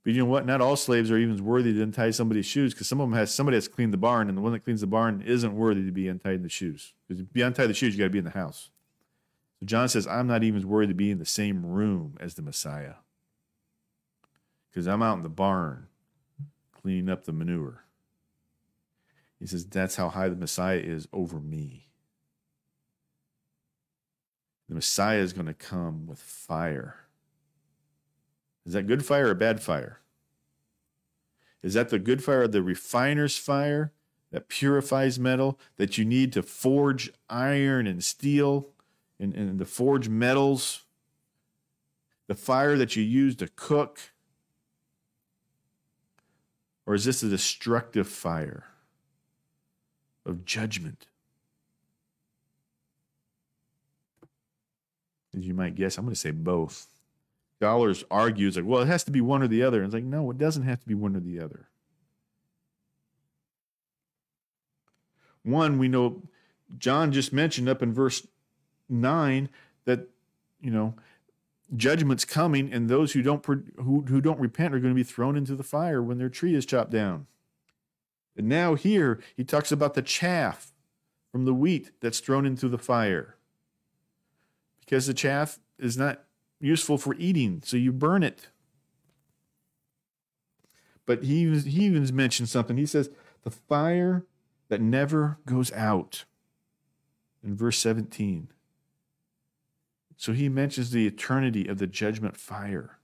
But 0.04 0.14
you 0.14 0.18
know 0.18 0.30
what? 0.30 0.46
Not 0.46 0.60
all 0.60 0.76
slaves 0.76 1.10
are 1.10 1.18
even 1.18 1.44
worthy 1.44 1.72
to 1.72 1.82
untie 1.82 2.10
somebody's 2.10 2.46
shoes 2.46 2.74
because 2.74 2.88
some 2.88 3.00
of 3.00 3.08
them 3.08 3.16
has 3.16 3.32
somebody 3.32 3.56
has 3.56 3.68
cleaned 3.68 3.92
the 3.92 3.98
barn, 3.98 4.28
and 4.28 4.36
the 4.36 4.42
one 4.42 4.52
that 4.52 4.64
cleans 4.64 4.80
the 4.80 4.86
barn 4.86 5.22
isn't 5.22 5.54
worthy 5.54 5.84
to 5.84 5.92
be 5.92 6.08
untied 6.08 6.34
in 6.34 6.42
the 6.42 6.48
shoes. 6.48 6.92
Because 7.06 7.20
to 7.20 7.24
be 7.24 7.42
untied 7.42 7.68
the 7.68 7.74
shoes, 7.74 7.94
you 7.94 7.98
got 7.98 8.06
to 8.06 8.10
be 8.10 8.18
in 8.18 8.24
the 8.24 8.30
house. 8.30 8.70
So 9.60 9.66
John 9.66 9.88
says, 9.88 10.06
I'm 10.06 10.26
not 10.26 10.42
even 10.42 10.68
worthy 10.68 10.88
to 10.88 10.94
be 10.94 11.10
in 11.10 11.18
the 11.18 11.24
same 11.24 11.64
room 11.64 12.16
as 12.18 12.34
the 12.34 12.42
Messiah 12.42 12.94
because 14.72 14.88
I'm 14.88 15.02
out 15.02 15.18
in 15.18 15.22
the 15.22 15.28
barn 15.28 15.86
cleaning 16.72 17.10
up 17.10 17.24
the 17.24 17.32
manure. 17.32 17.84
He 19.38 19.46
says, 19.46 19.66
That's 19.66 19.96
how 19.96 20.08
high 20.08 20.28
the 20.28 20.36
Messiah 20.36 20.78
is 20.78 21.06
over 21.12 21.38
me. 21.38 21.88
The 24.68 24.76
Messiah 24.76 25.18
is 25.18 25.32
going 25.32 25.46
to 25.46 25.54
come 25.54 26.06
with 26.06 26.18
fire. 26.18 27.01
Is 28.64 28.74
that 28.74 28.86
good 28.86 29.04
fire 29.04 29.28
or 29.28 29.34
bad 29.34 29.60
fire? 29.62 30.00
Is 31.62 31.74
that 31.74 31.90
the 31.90 31.98
good 31.98 32.22
fire, 32.22 32.46
the 32.48 32.62
refiner's 32.62 33.36
fire 33.36 33.92
that 34.30 34.48
purifies 34.48 35.18
metal 35.18 35.58
that 35.76 35.98
you 35.98 36.04
need 36.04 36.32
to 36.32 36.42
forge 36.42 37.12
iron 37.28 37.86
and 37.86 38.02
steel 38.02 38.68
and, 39.20 39.34
and 39.34 39.58
to 39.58 39.64
forge 39.64 40.08
metals? 40.08 40.82
The 42.28 42.34
fire 42.34 42.76
that 42.76 42.96
you 42.96 43.02
use 43.02 43.36
to 43.36 43.48
cook? 43.48 43.98
Or 46.86 46.94
is 46.94 47.04
this 47.04 47.22
a 47.22 47.28
destructive 47.28 48.08
fire 48.08 48.64
of 50.26 50.44
judgment? 50.44 51.06
As 55.36 55.46
you 55.46 55.54
might 55.54 55.74
guess, 55.74 55.96
I'm 55.96 56.04
going 56.04 56.14
to 56.14 56.20
say 56.20 56.30
both. 56.30 56.91
Scholars 57.62 58.02
argue, 58.10 58.48
it's 58.48 58.56
like, 58.56 58.66
well, 58.66 58.82
it 58.82 58.88
has 58.88 59.04
to 59.04 59.12
be 59.12 59.20
one 59.20 59.40
or 59.40 59.46
the 59.46 59.62
other. 59.62 59.76
And 59.78 59.86
it's 59.86 59.94
like, 59.94 60.02
no, 60.02 60.28
it 60.32 60.36
doesn't 60.36 60.64
have 60.64 60.80
to 60.80 60.86
be 60.88 60.94
one 60.94 61.14
or 61.14 61.20
the 61.20 61.38
other. 61.38 61.68
One, 65.44 65.78
we 65.78 65.86
know 65.86 66.22
John 66.76 67.12
just 67.12 67.32
mentioned 67.32 67.68
up 67.68 67.80
in 67.80 67.94
verse 67.94 68.26
9 68.88 69.48
that, 69.84 70.08
you 70.60 70.72
know, 70.72 70.94
judgment's 71.76 72.24
coming 72.24 72.72
and 72.72 72.88
those 72.88 73.12
who 73.12 73.22
don't 73.22 73.46
who, 73.46 74.06
who 74.08 74.20
don't 74.20 74.40
repent 74.40 74.74
are 74.74 74.80
going 74.80 74.92
to 74.92 74.98
be 74.98 75.04
thrown 75.04 75.36
into 75.36 75.54
the 75.54 75.62
fire 75.62 76.02
when 76.02 76.18
their 76.18 76.28
tree 76.28 76.56
is 76.56 76.66
chopped 76.66 76.90
down. 76.90 77.28
And 78.36 78.48
now 78.48 78.74
here 78.74 79.20
he 79.36 79.44
talks 79.44 79.70
about 79.70 79.94
the 79.94 80.02
chaff 80.02 80.72
from 81.30 81.44
the 81.44 81.54
wheat 81.54 81.92
that's 82.00 82.18
thrown 82.18 82.44
into 82.44 82.68
the 82.68 82.76
fire 82.76 83.36
because 84.80 85.06
the 85.06 85.14
chaff 85.14 85.60
is 85.78 85.96
not 85.96 86.24
useful 86.62 86.96
for 86.96 87.14
eating, 87.18 87.62
so 87.64 87.76
you 87.76 87.92
burn 87.92 88.22
it. 88.22 88.48
But 91.04 91.24
he, 91.24 91.58
he 91.58 91.84
even 91.86 92.14
mentioned 92.14 92.48
something. 92.48 92.76
He 92.76 92.86
says, 92.86 93.10
the 93.42 93.50
fire 93.50 94.24
that 94.68 94.80
never 94.80 95.38
goes 95.44 95.72
out 95.72 96.24
in 97.42 97.56
verse 97.56 97.78
17. 97.78 98.48
So 100.16 100.32
he 100.32 100.48
mentions 100.48 100.90
the 100.90 101.06
eternity 101.06 101.66
of 101.66 101.78
the 101.78 101.86
judgment 101.86 102.36
fire. 102.36 102.98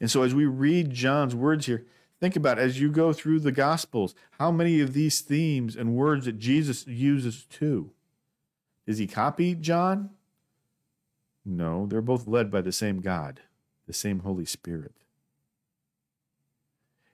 And 0.00 0.10
so 0.10 0.22
as 0.22 0.34
we 0.34 0.46
read 0.46 0.90
John's 0.90 1.36
words 1.36 1.66
here, 1.66 1.86
think 2.18 2.34
about 2.34 2.58
it, 2.58 2.62
as 2.62 2.80
you 2.80 2.90
go 2.90 3.12
through 3.12 3.40
the 3.40 3.52
Gospels, 3.52 4.16
how 4.32 4.50
many 4.50 4.80
of 4.80 4.94
these 4.94 5.20
themes 5.20 5.76
and 5.76 5.94
words 5.94 6.24
that 6.24 6.38
Jesus 6.38 6.86
uses 6.88 7.44
too? 7.44 7.92
Is 8.84 8.98
he 8.98 9.06
copy 9.06 9.54
John? 9.54 10.10
No, 11.44 11.86
they're 11.86 12.00
both 12.00 12.26
led 12.26 12.50
by 12.50 12.60
the 12.60 12.72
same 12.72 13.00
God, 13.00 13.40
the 13.86 13.92
same 13.92 14.20
Holy 14.20 14.44
Spirit. 14.44 14.94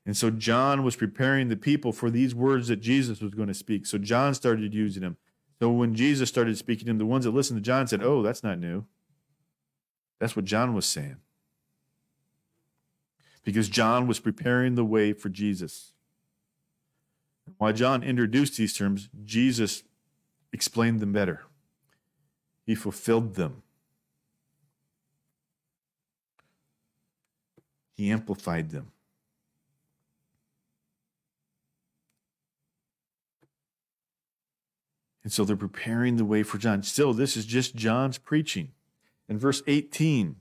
And 0.05 0.17
so 0.17 0.31
John 0.31 0.83
was 0.85 0.97
preparing 0.97 1.49
the 1.49 1.57
people 1.57 1.93
for 1.93 2.11
these 2.11 2.35
words 2.35 2.69
that 2.69 2.81
Jesus 2.81 3.21
was 3.21 3.35
going 3.35 3.49
to 3.49 3.55
speak. 3.55 3.85
So 3.85 3.99
John 3.99 4.33
started 4.35 4.73
using 4.73 5.03
them. 5.03 5.19
So 5.59 5.71
when 5.71 5.95
Jesus 5.95 6.29
started 6.29 6.57
speaking 6.57 6.87
to 6.87 6.91
them, 6.93 6.99
the 6.99 7.07
ones 7.07 7.25
that 7.25 7.33
listened 7.33 7.59
to 7.59 7.63
John 7.63 7.87
said, 7.87 8.03
Oh, 8.03 8.23
that's 8.23 8.43
not 8.43 8.59
new. 8.59 8.87
That's 10.19 10.35
what 10.35 10.45
John 10.45 10.73
was 10.75 10.87
saying. 10.87 11.17
Because 13.45 13.69
John 13.69 14.07
was 14.07 14.19
preparing 14.19 14.75
the 14.75 14.85
way 14.85 15.13
for 15.13 15.29
Jesus. 15.29 15.93
While 17.57 17.73
John 17.73 18.03
introduced 18.03 18.57
these 18.57 18.75
terms, 18.75 19.09
Jesus 19.25 19.83
explained 20.53 21.01
them 21.01 21.13
better. 21.13 21.45
He 22.65 22.75
fulfilled 22.75 23.35
them. 23.35 23.63
He 27.99 28.13
amplified 28.13 28.71
them. 28.71 28.93
And 35.25 35.33
so 35.33 35.45
they're 35.45 35.57
preparing 35.57 36.17
the 36.17 36.25
way 36.25 36.45
for 36.45 36.59
John. 36.59 36.85
Still, 36.85 37.13
this 37.13 37.37
is 37.37 37.45
just 37.45 37.75
John's 37.75 38.17
preaching. 38.17 38.71
In 39.29 39.37
verse 39.37 39.63
18, 39.67 40.37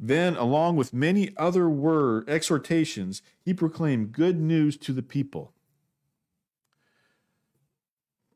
then, 0.00 0.36
along 0.36 0.76
with 0.76 0.92
many 0.92 1.32
other 1.36 1.70
word 1.70 2.28
exhortations, 2.28 3.22
he 3.40 3.54
proclaimed 3.54 4.10
good 4.12 4.40
news 4.40 4.76
to 4.78 4.92
the 4.92 5.02
people. 5.02 5.52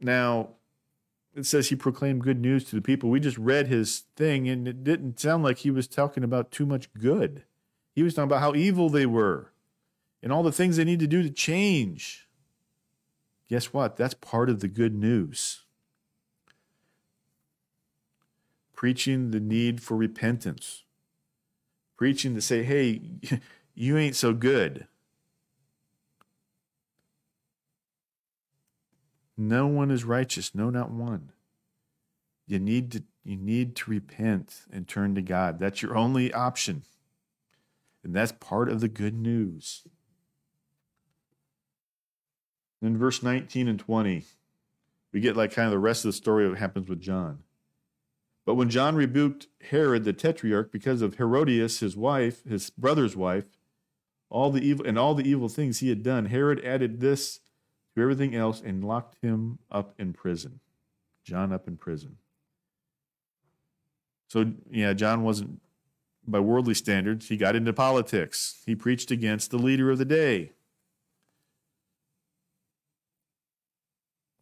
Now, 0.00 0.50
it 1.34 1.44
says 1.44 1.68
he 1.68 1.76
proclaimed 1.76 2.22
good 2.22 2.40
news 2.40 2.64
to 2.66 2.76
the 2.76 2.82
people. 2.82 3.10
We 3.10 3.18
just 3.18 3.36
read 3.36 3.66
his 3.66 4.04
thing, 4.14 4.48
and 4.48 4.68
it 4.68 4.84
didn't 4.84 5.18
sound 5.18 5.42
like 5.42 5.58
he 5.58 5.72
was 5.72 5.88
talking 5.88 6.22
about 6.22 6.52
too 6.52 6.66
much 6.66 6.92
good. 6.94 7.42
He 7.94 8.02
was 8.02 8.14
talking 8.14 8.28
about 8.28 8.40
how 8.40 8.54
evil 8.54 8.90
they 8.90 9.06
were 9.06 9.52
and 10.22 10.32
all 10.32 10.42
the 10.42 10.52
things 10.52 10.76
they 10.76 10.84
need 10.84 11.00
to 11.00 11.06
do 11.06 11.22
to 11.22 11.30
change. 11.30 12.28
Guess 13.48 13.72
what? 13.72 13.96
That's 13.96 14.14
part 14.14 14.50
of 14.50 14.60
the 14.60 14.68
good 14.68 14.94
news. 14.94 15.62
Preaching 18.74 19.30
the 19.30 19.40
need 19.40 19.80
for 19.80 19.96
repentance, 19.96 20.82
preaching 21.96 22.34
to 22.34 22.40
say, 22.40 22.62
hey, 22.64 23.00
you 23.74 23.96
ain't 23.96 24.16
so 24.16 24.32
good. 24.32 24.86
No 29.36 29.66
one 29.66 29.90
is 29.90 30.04
righteous, 30.04 30.54
no, 30.54 30.70
not 30.70 30.90
one. 30.90 31.32
You 32.46 32.58
need 32.58 32.92
to 32.92 33.04
you 33.24 33.36
need 33.36 33.74
to 33.76 33.90
repent 33.90 34.66
and 34.70 34.86
turn 34.86 35.14
to 35.14 35.22
God. 35.22 35.58
That's 35.58 35.80
your 35.80 35.96
only 35.96 36.32
option. 36.32 36.82
And 38.04 38.14
that's 38.14 38.32
part 38.32 38.68
of 38.68 38.80
the 38.80 38.88
good 38.88 39.14
news. 39.14 39.84
In 42.82 42.98
verse 42.98 43.22
19 43.22 43.66
and 43.66 43.78
20, 43.78 44.24
we 45.12 45.20
get 45.20 45.36
like 45.36 45.52
kind 45.52 45.66
of 45.66 45.72
the 45.72 45.78
rest 45.78 46.04
of 46.04 46.10
the 46.10 46.12
story 46.12 46.44
of 46.44 46.50
what 46.50 46.58
happens 46.58 46.88
with 46.88 47.00
John. 47.00 47.38
But 48.44 48.56
when 48.56 48.68
John 48.68 48.94
rebuked 48.94 49.46
Herod 49.70 50.04
the 50.04 50.12
tetrarch 50.12 50.70
because 50.70 51.00
of 51.00 51.14
Herodias, 51.14 51.80
his 51.80 51.96
wife, 51.96 52.44
his 52.44 52.68
brother's 52.70 53.16
wife, 53.16 53.46
all 54.28 54.50
the 54.50 54.60
evil 54.60 54.84
and 54.86 54.98
all 54.98 55.14
the 55.14 55.26
evil 55.26 55.48
things 55.48 55.78
he 55.78 55.88
had 55.88 56.02
done, 56.02 56.26
Herod 56.26 56.62
added 56.64 57.00
this 57.00 57.40
to 57.94 58.02
everything 58.02 58.34
else 58.34 58.60
and 58.60 58.84
locked 58.84 59.16
him 59.22 59.60
up 59.70 59.94
in 59.98 60.12
prison. 60.12 60.60
John 61.24 61.52
up 61.52 61.66
in 61.66 61.76
prison. 61.76 62.18
So, 64.28 64.52
yeah, 64.70 64.92
John 64.92 65.22
wasn't, 65.22 65.60
by 66.26 66.40
worldly 66.40 66.74
standards, 66.74 67.28
he 67.28 67.36
got 67.36 67.56
into 67.56 67.72
politics. 67.72 68.62
He 68.66 68.74
preached 68.74 69.10
against 69.10 69.50
the 69.50 69.58
leader 69.58 69.90
of 69.90 69.98
the 69.98 70.04
day. 70.04 70.52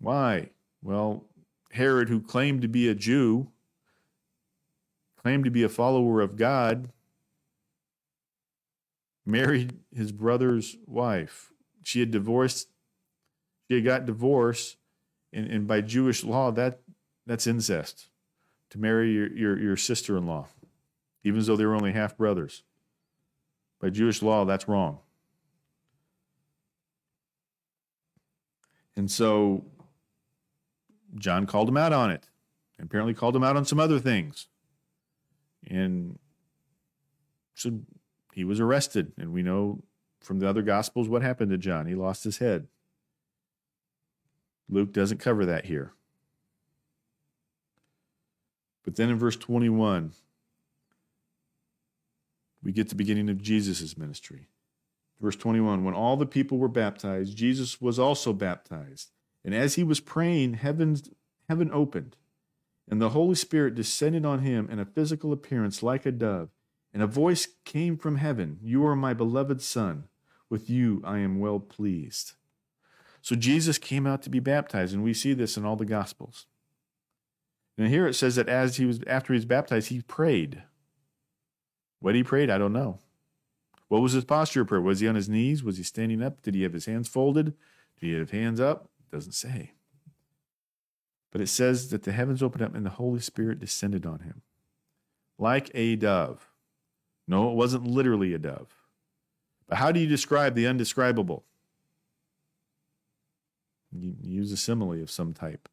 Why? 0.01 0.51
Well, 0.83 1.25
Herod, 1.73 2.09
who 2.09 2.21
claimed 2.21 2.63
to 2.63 2.69
be 2.69 2.89
a 2.89 2.95
Jew, 2.95 3.49
claimed 5.23 5.45
to 5.45 5.51
be 5.51 5.63
a 5.63 5.69
follower 5.69 6.21
of 6.21 6.37
God, 6.37 6.91
married 9.25 9.79
his 9.95 10.13
brother's 10.13 10.77
wife. 10.87 11.53
She 11.83 12.01
had 12.01 12.11
divorced 12.11 12.69
she 13.73 13.77
had 13.77 13.85
got 13.87 14.05
divorced, 14.05 14.77
and, 15.33 15.47
and 15.47 15.67
by 15.67 15.81
Jewish 15.81 16.25
law, 16.25 16.51
that 16.51 16.81
that's 17.25 17.47
incest 17.47 18.11
to 18.69 18.79
marry 18.79 19.13
your, 19.13 19.33
your, 19.33 19.59
your 19.59 19.77
sister 19.79 20.19
in 20.19 20.27
law, 20.27 20.47
even 21.25 21.43
though 21.43 21.57
they 21.57 21.67
were 21.67 21.75
only 21.75 21.93
half 21.93 22.17
brothers. 22.17 22.63
By 23.81 23.91
Jewish 23.91 24.23
law, 24.23 24.45
that's 24.45 24.69
wrong. 24.69 24.99
And 28.95 29.11
so 29.11 29.65
John 31.17 31.47
called 31.47 31.69
him 31.69 31.77
out 31.77 31.93
on 31.93 32.11
it, 32.11 32.29
and 32.79 32.87
apparently 32.87 33.15
called 33.15 33.35
him 33.35 33.45
out 33.45 33.57
on 33.57 33.65
some 33.65 33.81
other 33.81 33.99
things. 33.99 34.49
And 35.67 36.19
so 37.55 37.81
he 38.33 38.45
was 38.45 38.61
arrested, 38.61 39.13
and 39.17 39.33
we 39.33 39.43
know 39.43 39.83
from 40.21 40.39
the 40.39 40.49
other 40.49 40.63
gospels 40.63 41.09
what 41.09 41.23
happened 41.23 41.51
to 41.51 41.59
John. 41.59 41.87
He 41.87 41.95
lost 41.95 42.25
his 42.25 42.39
head. 42.39 42.69
Luke 44.69 44.93
doesn't 44.93 45.19
cover 45.19 45.45
that 45.47 45.67
here. 45.67 45.93
But 48.85 48.97
then 48.97 49.11
in 49.11 49.19
verse 49.19 49.37
21, 49.37 50.13
we 52.63 52.73
get 52.73 52.89
the 52.89 52.95
beginning 52.95 53.29
of 53.29 53.43
Jesus' 53.43 53.97
ministry. 53.99 54.49
Verse 55.21 55.37
21 55.37 55.85
When 55.85 55.95
all 55.95 56.17
the 56.17 56.27
people 56.27 56.59
were 56.59 56.69
baptized, 56.69 57.37
Jesus 57.37 57.81
was 57.81 57.99
also 57.99 58.33
baptized. 58.33 59.11
And 59.45 59.55
as 59.55 59.75
he 59.75 59.83
was 59.83 60.01
praying, 60.01 60.55
heavens, 60.55 61.11
heaven 61.49 61.71
opened, 61.73 62.17
And 62.89 63.01
the 63.01 63.11
Holy 63.11 63.35
Spirit 63.35 63.75
descended 63.75 64.25
on 64.25 64.41
him 64.41 64.69
in 64.71 64.79
a 64.79 64.85
physical 64.85 65.33
appearance 65.33 65.83
like 65.83 66.07
a 66.07 66.13
dove. 66.13 66.51
And 66.93 67.03
a 67.03 67.07
voice 67.07 67.49
came 67.65 67.97
from 67.97 68.17
heaven 68.17 68.59
You 68.63 68.87
are 68.87 68.97
my 68.97 69.15
beloved 69.15 69.63
Son. 69.63 70.05
With 70.51 70.69
you 70.69 71.01
I 71.05 71.19
am 71.19 71.41
well 71.41 71.59
pleased. 71.59 72.33
So 73.23 73.37
Jesus 73.37 73.79
came 73.79 74.07
out 74.07 74.23
to 74.23 74.31
be 74.31 74.41
baptized, 74.41 74.93
and 74.93 75.05
we 75.05 75.15
see 75.15 75.33
this 75.33 75.57
in 75.57 75.65
all 75.65 75.77
the 75.77 75.85
Gospels. 75.87 76.47
And 77.79 77.89
here 77.89 78.07
it 78.07 78.15
says 78.15 78.35
that 78.37 78.49
as 78.49 78.77
he 78.77 78.85
was 78.85 79.01
after 79.07 79.33
he 79.33 79.39
was 79.39 79.45
baptized, 79.45 79.89
he 79.89 80.03
prayed. 80.03 80.65
What 82.03 82.15
he 82.15 82.23
prayed, 82.23 82.51
I 82.51 82.59
don't 82.59 82.73
know. 82.73 82.99
What 83.89 84.03
was 84.03 84.13
his 84.13 84.25
posture 84.25 84.63
of 84.63 84.69
prayer? 84.69 84.81
Was 84.81 85.01
he 85.01 85.09
on 85.09 85.15
his 85.15 85.29
knees? 85.29 85.63
Was 85.63 85.77
he 85.77 85.83
standing 85.83 86.23
up? 86.23 86.43
Did 86.43 86.55
he 86.55 86.63
have 86.63 86.73
his 86.73 86.87
hands 86.87 87.09
folded? 87.09 87.55
Did 88.01 88.07
he 88.07 88.13
have 88.15 88.31
hands 88.31 88.61
up? 88.61 88.89
Doesn't 89.11 89.33
say. 89.33 89.73
But 91.31 91.41
it 91.41 91.49
says 91.49 91.91
that 91.91 92.03
the 92.03 92.13
heavens 92.13 92.43
opened 92.43 92.63
up 92.63 92.75
and 92.75 92.85
the 92.85 92.91
Holy 92.91 93.21
Spirit 93.21 93.61
descended 93.61 94.05
on 94.05 94.21
him 94.21 94.43
like 95.39 95.71
a 95.75 95.97
dove. 95.97 96.51
No, 97.29 97.51
it 97.51 97.55
wasn't 97.55 97.87
literally 97.87 98.35
a 98.35 98.39
dove. 98.39 98.75
But 99.69 99.79
how 99.79 99.93
do 99.93 100.01
you 100.01 100.07
describe 100.07 100.55
the 100.55 100.67
undescribable? 100.67 101.45
You 103.93 104.17
use 104.21 104.53
a 104.53 104.57
simile 104.57 105.01
of 105.03 105.11
some 105.11 105.33
type. 105.33 105.69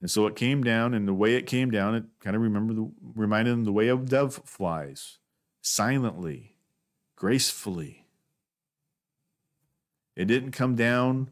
And 0.00 0.10
so 0.10 0.26
it 0.26 0.36
came 0.36 0.62
down, 0.62 0.94
and 0.94 1.08
the 1.08 1.14
way 1.14 1.34
it 1.34 1.46
came 1.46 1.70
down, 1.70 1.94
it 1.94 2.04
kind 2.20 2.36
of 2.36 2.42
remember 2.42 2.72
the, 2.72 2.90
reminded 3.14 3.52
them 3.52 3.64
the 3.64 3.72
way 3.72 3.88
a 3.88 3.96
dove 3.96 4.40
flies, 4.44 5.18
silently, 5.68 6.54
gracefully. 7.14 8.06
It 10.16 10.24
didn't 10.24 10.52
come 10.52 10.74
down 10.74 11.30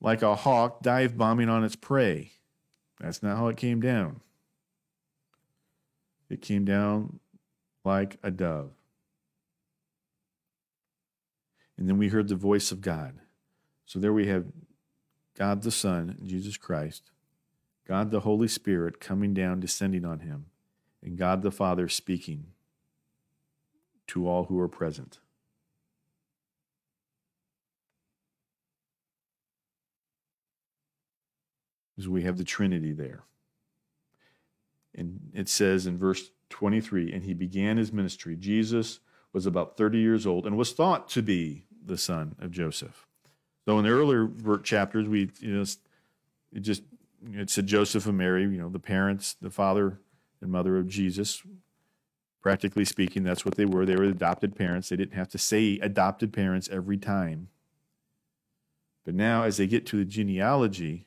like 0.00 0.22
a 0.22 0.36
hawk 0.36 0.82
dive 0.82 1.16
bombing 1.16 1.48
on 1.48 1.64
its 1.64 1.76
prey. 1.76 2.32
That's 3.00 3.22
not 3.22 3.36
how 3.36 3.48
it 3.48 3.56
came 3.56 3.80
down. 3.80 4.20
It 6.28 6.42
came 6.42 6.64
down 6.64 7.18
like 7.84 8.18
a 8.22 8.30
dove. 8.30 8.70
And 11.76 11.88
then 11.88 11.96
we 11.96 12.08
heard 12.08 12.28
the 12.28 12.36
voice 12.36 12.70
of 12.70 12.82
God. 12.82 13.14
So 13.86 13.98
there 13.98 14.12
we 14.12 14.26
have 14.26 14.44
God 15.36 15.62
the 15.62 15.70
Son, 15.70 16.18
Jesus 16.24 16.56
Christ, 16.56 17.10
God 17.88 18.10
the 18.10 18.20
Holy 18.20 18.46
Spirit 18.46 19.00
coming 19.00 19.32
down, 19.32 19.58
descending 19.58 20.04
on 20.04 20.20
him, 20.20 20.46
and 21.02 21.16
God 21.16 21.40
the 21.42 21.50
Father 21.50 21.88
speaking 21.88 22.48
to 24.10 24.28
all 24.28 24.44
who 24.44 24.58
are 24.58 24.68
present. 24.68 25.20
As 31.96 32.08
we 32.08 32.22
have 32.22 32.36
the 32.36 32.44
Trinity 32.44 32.92
there. 32.92 33.22
And 34.94 35.30
it 35.32 35.48
says 35.48 35.86
in 35.86 35.96
verse 35.96 36.30
23 36.48 37.12
and 37.12 37.22
he 37.22 37.34
began 37.34 37.76
his 37.76 37.92
ministry. 37.92 38.36
Jesus 38.36 38.98
was 39.32 39.46
about 39.46 39.76
30 39.76 39.98
years 39.98 40.26
old 40.26 40.44
and 40.44 40.56
was 40.56 40.72
thought 40.72 41.08
to 41.10 41.22
be 41.22 41.66
the 41.84 41.96
son 41.96 42.34
of 42.40 42.50
Joseph. 42.50 43.06
So 43.64 43.78
in 43.78 43.84
the 43.84 43.90
earlier 43.90 44.28
chapters, 44.64 45.08
we 45.08 45.30
you 45.38 45.54
know 45.54 45.64
it 46.52 46.60
just 46.60 46.82
it 47.32 47.50
said 47.50 47.66
Joseph 47.66 48.06
and 48.06 48.18
Mary, 48.18 48.42
you 48.42 48.58
know, 48.58 48.70
the 48.70 48.80
parents, 48.80 49.36
the 49.40 49.50
father 49.50 50.00
and 50.40 50.50
mother 50.50 50.76
of 50.76 50.88
Jesus. 50.88 51.42
Practically 52.40 52.86
speaking, 52.86 53.22
that's 53.22 53.44
what 53.44 53.56
they 53.56 53.66
were. 53.66 53.84
They 53.84 53.96
were 53.96 54.04
adopted 54.04 54.56
parents. 54.56 54.88
They 54.88 54.96
didn't 54.96 55.14
have 55.14 55.28
to 55.28 55.38
say 55.38 55.78
adopted 55.82 56.32
parents 56.32 56.68
every 56.72 56.96
time. 56.96 57.48
But 59.04 59.14
now, 59.14 59.42
as 59.42 59.58
they 59.58 59.66
get 59.66 59.86
to 59.86 59.96
the 59.96 60.04
genealogy, 60.04 61.06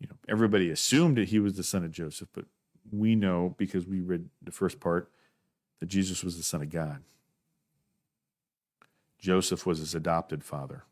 you 0.00 0.08
know, 0.08 0.16
everybody 0.28 0.70
assumed 0.70 1.16
that 1.18 1.28
he 1.28 1.38
was 1.38 1.54
the 1.54 1.62
son 1.62 1.84
of 1.84 1.90
Joseph, 1.90 2.28
but 2.32 2.46
we 2.90 3.14
know 3.14 3.54
because 3.58 3.86
we 3.86 4.00
read 4.00 4.28
the 4.42 4.50
first 4.52 4.80
part 4.80 5.10
that 5.80 5.86
Jesus 5.86 6.24
was 6.24 6.36
the 6.36 6.42
son 6.42 6.62
of 6.62 6.70
God. 6.70 7.02
Joseph 9.18 9.66
was 9.66 9.78
his 9.78 9.94
adopted 9.94 10.44
father, 10.44 10.84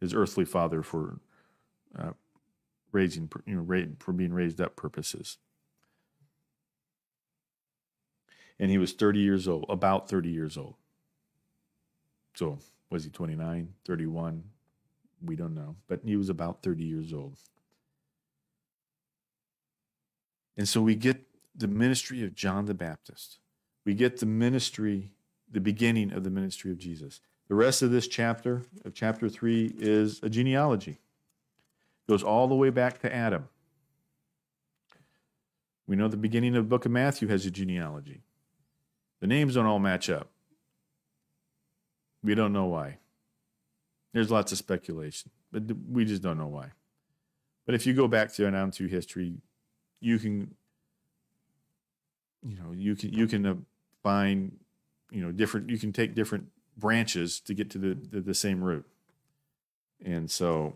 his 0.00 0.14
earthly 0.14 0.44
father 0.44 0.82
for 0.82 1.18
uh, 1.98 2.12
raising, 2.92 3.30
you 3.46 3.56
know, 3.56 3.86
for 3.98 4.12
being 4.12 4.32
raised 4.32 4.60
up 4.60 4.76
purposes. 4.76 5.38
And 8.58 8.70
he 8.70 8.78
was 8.78 8.92
30 8.92 9.18
years 9.18 9.48
old, 9.48 9.66
about 9.68 10.08
30 10.08 10.28
years 10.28 10.56
old. 10.56 10.76
So 12.34 12.58
was 12.90 13.04
he 13.04 13.10
29, 13.10 13.74
31? 13.86 14.44
We 15.24 15.36
don't 15.36 15.54
know, 15.54 15.76
but 15.88 16.00
he 16.04 16.16
was 16.16 16.28
about 16.28 16.62
30 16.62 16.84
years 16.84 17.12
old. 17.12 17.36
And 20.56 20.68
so 20.68 20.80
we 20.80 20.94
get 20.94 21.26
the 21.54 21.68
ministry 21.68 22.22
of 22.22 22.34
John 22.34 22.66
the 22.66 22.74
Baptist. 22.74 23.38
We 23.84 23.94
get 23.94 24.18
the 24.18 24.26
ministry, 24.26 25.10
the 25.50 25.60
beginning 25.60 26.12
of 26.12 26.24
the 26.24 26.30
ministry 26.30 26.70
of 26.70 26.78
Jesus. 26.78 27.20
The 27.48 27.54
rest 27.54 27.82
of 27.82 27.90
this 27.90 28.08
chapter, 28.08 28.62
of 28.84 28.94
chapter 28.94 29.28
3, 29.28 29.74
is 29.78 30.20
a 30.22 30.28
genealogy. 30.28 30.92
It 30.92 32.10
goes 32.10 32.22
all 32.22 32.48
the 32.48 32.54
way 32.54 32.70
back 32.70 33.00
to 33.00 33.14
Adam. 33.14 33.48
We 35.86 35.96
know 35.96 36.08
the 36.08 36.16
beginning 36.16 36.56
of 36.56 36.64
the 36.64 36.68
book 36.68 36.86
of 36.86 36.92
Matthew 36.92 37.28
has 37.28 37.44
a 37.44 37.50
genealogy. 37.50 38.22
The 39.24 39.28
names 39.28 39.54
don't 39.54 39.64
all 39.64 39.78
match 39.78 40.10
up. 40.10 40.28
We 42.22 42.34
don't 42.34 42.52
know 42.52 42.66
why. 42.66 42.98
There's 44.12 44.30
lots 44.30 44.52
of 44.52 44.58
speculation, 44.58 45.30
but 45.50 45.62
we 45.90 46.04
just 46.04 46.20
don't 46.20 46.36
know 46.36 46.46
why. 46.46 46.72
But 47.64 47.74
if 47.74 47.86
you 47.86 47.94
go 47.94 48.06
back 48.06 48.34
to 48.34 48.46
an 48.46 48.70
through 48.70 48.88
history, 48.88 49.36
you 49.98 50.18
can 50.18 50.54
you 52.42 52.54
know 52.58 52.72
you 52.72 52.94
can 52.94 53.14
you 53.14 53.26
can 53.26 53.46
uh, 53.46 53.54
find 54.02 54.58
you 55.10 55.22
know 55.22 55.32
different 55.32 55.70
you 55.70 55.78
can 55.78 55.90
take 55.90 56.14
different 56.14 56.48
branches 56.76 57.40
to 57.40 57.54
get 57.54 57.70
to 57.70 57.78
the 57.78 57.94
the, 57.94 58.20
the 58.20 58.34
same 58.34 58.62
root 58.62 58.84
and 60.04 60.30
so 60.30 60.74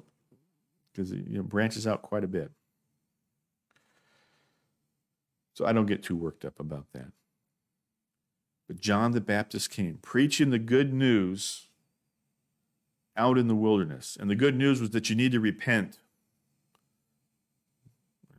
because 0.91 1.13
it 1.13 1.19
you 1.29 1.37
know, 1.37 1.43
branches 1.43 1.87
out 1.87 2.01
quite 2.01 2.25
a 2.25 2.29
bit 2.29 2.51
so 5.53 5.67
i 5.67 5.73
don't 5.75 5.85
get 5.85 6.03
too 6.03 6.17
worked 6.17 6.47
up 6.47 6.59
about 6.59 6.87
that 6.95 7.13
but 8.69 8.81
john 8.81 9.11
the 9.11 9.21
baptist 9.21 9.71
came 9.71 9.99
preaching 10.01 10.51
the 10.51 10.59
good 10.59 10.93
news 10.95 11.67
out 13.17 13.37
in 13.37 13.49
the 13.49 13.57
wilderness 13.57 14.17
and 14.21 14.31
the 14.31 14.37
good 14.37 14.55
news 14.55 14.81
was 14.81 14.91
that 14.91 15.11
you 15.11 15.17
need 15.17 15.33
to 15.33 15.41
repent 15.41 15.99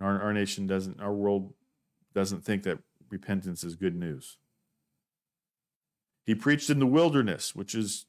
our, 0.01 0.21
our 0.21 0.33
nation 0.33 0.67
doesn't, 0.67 0.99
our 1.01 1.13
world 1.13 1.53
doesn't 2.13 2.43
think 2.43 2.63
that 2.63 2.79
repentance 3.09 3.63
is 3.63 3.75
good 3.75 3.95
news. 3.95 4.37
He 6.25 6.35
preached 6.35 6.69
in 6.69 6.79
the 6.79 6.85
wilderness, 6.85 7.55
which 7.55 7.73
is, 7.73 8.05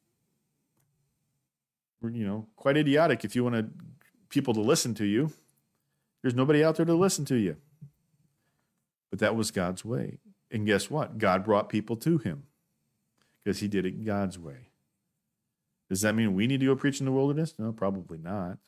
you 2.03 2.27
know, 2.27 2.47
quite 2.57 2.77
idiotic 2.77 3.25
if 3.25 3.35
you 3.35 3.45
want 3.45 3.73
people 4.29 4.55
to 4.55 4.61
listen 4.61 4.95
to 4.95 5.05
you. 5.05 5.33
There's 6.23 6.35
nobody 6.35 6.63
out 6.63 6.77
there 6.77 6.87
to 6.87 6.95
listen 6.95 7.25
to 7.27 7.37
you. 7.37 7.57
But 9.09 9.19
that 9.21 9.35
was 9.35 9.51
God's 9.51 9.85
way. 9.85 10.19
And 10.51 10.67
guess 10.67 10.91
what? 10.91 11.19
God 11.19 11.45
brought 11.45 11.69
people 11.69 11.97
to 11.97 12.19
him 12.19 12.45
because 13.43 13.61
he 13.61 13.69
did 13.69 13.87
it 13.87 14.05
God's 14.05 14.39
way. 14.39 14.69
Does 15.89 16.03
that 16.03 16.15
mean 16.15 16.35
we 16.35 16.47
need 16.47 16.61
to 16.61 16.67
go 16.67 16.77
preach 16.77 17.01
in 17.01 17.07
the 17.07 17.13
wilderness? 17.13 17.55
No, 17.59 17.73
probably 17.73 18.19
not. 18.19 18.59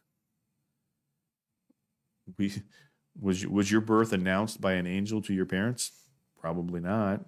We 2.38 2.52
was 3.20 3.46
was 3.46 3.70
your 3.70 3.80
birth 3.80 4.12
announced 4.12 4.60
by 4.60 4.72
an 4.74 4.86
angel 4.86 5.22
to 5.22 5.34
your 5.34 5.46
parents? 5.46 5.92
Probably 6.40 6.80
not. 6.80 7.24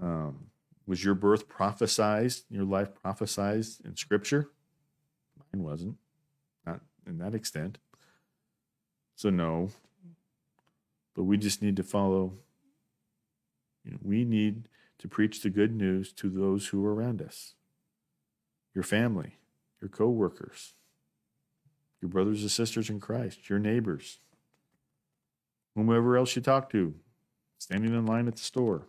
Um, 0.00 0.50
was 0.86 1.04
your 1.04 1.14
birth 1.14 1.48
prophesied, 1.48 2.32
your 2.48 2.64
life 2.64 2.94
prophesied 2.94 3.64
in 3.84 3.96
Scripture? 3.96 4.50
Mine 5.52 5.62
wasn't, 5.62 5.96
not 6.66 6.80
in 7.06 7.18
that 7.18 7.34
extent. 7.34 7.78
So 9.16 9.30
no. 9.30 9.70
But 11.14 11.24
we 11.24 11.36
just 11.36 11.62
need 11.62 11.76
to 11.76 11.82
follow. 11.82 12.34
You 13.84 13.92
know, 13.92 13.98
we 14.02 14.24
need 14.24 14.68
to 14.98 15.08
preach 15.08 15.42
the 15.42 15.50
good 15.50 15.74
news 15.74 16.12
to 16.14 16.28
those 16.28 16.68
who 16.68 16.84
are 16.84 16.94
around 16.94 17.22
us, 17.22 17.54
your 18.74 18.84
family, 18.84 19.36
your 19.80 19.88
co-workers 19.88 20.74
your 22.00 22.08
brothers 22.08 22.40
and 22.40 22.50
sisters 22.50 22.88
in 22.88 23.00
Christ, 23.00 23.48
your 23.48 23.58
neighbors, 23.58 24.20
whomever 25.74 26.16
else 26.16 26.34
you 26.34 26.42
talk 26.42 26.70
to, 26.70 26.94
standing 27.58 27.94
in 27.94 28.06
line 28.06 28.26
at 28.26 28.36
the 28.36 28.42
store. 28.42 28.86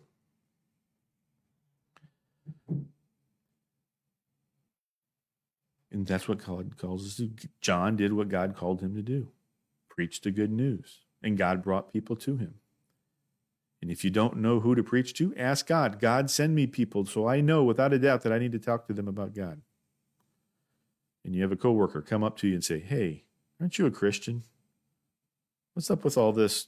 And 5.94 6.08
that's 6.08 6.28
what 6.28 6.46
God 6.46 6.78
calls 6.78 7.06
us 7.06 7.18
to. 7.18 7.30
John 7.60 7.98
did 7.98 8.14
what 8.14 8.30
God 8.30 8.56
called 8.56 8.82
him 8.82 8.96
to 8.96 9.02
do 9.02 9.28
preach 9.89 10.22
the 10.22 10.32
good 10.32 10.52
news. 10.52 11.00
And 11.22 11.38
God 11.38 11.62
brought 11.62 11.92
people 11.92 12.16
to 12.16 12.38
him. 12.38 12.56
And 13.82 13.90
if 13.90 14.04
you 14.04 14.12
don't 14.12 14.38
know 14.38 14.60
who 14.60 14.76
to 14.76 14.84
preach 14.84 15.14
to, 15.16 15.34
ask 15.36 15.66
God. 15.66 16.00
God, 16.00 16.30
send 16.30 16.54
me 16.54 16.68
people 16.68 17.06
so 17.06 17.28
I 17.28 17.42
know 17.42 17.64
without 17.64 17.94
a 17.94 18.00
doubt 18.00 18.22
that 18.22 18.32
I 18.32 18.38
need 18.38 18.52
to 18.52 18.60
talk 18.60 18.86
to 18.88 18.94
them 18.94 19.08
about 19.08 19.34
God 19.34 19.62
and 21.24 21.36
you 21.36 21.42
have 21.42 21.52
a 21.52 21.58
coworker 21.58 22.02
come 22.02 22.24
up 22.24 22.38
to 22.38 22.48
you 22.48 22.54
and 22.54 22.64
say, 22.64 22.80
"Hey, 22.80 23.26
aren't 23.60 23.78
you 23.78 23.86
a 23.86 23.92
Christian?" 23.92 24.44
What's 25.74 25.92
up 25.92 26.04
with 26.04 26.18
all 26.18 26.34
this 26.34 26.68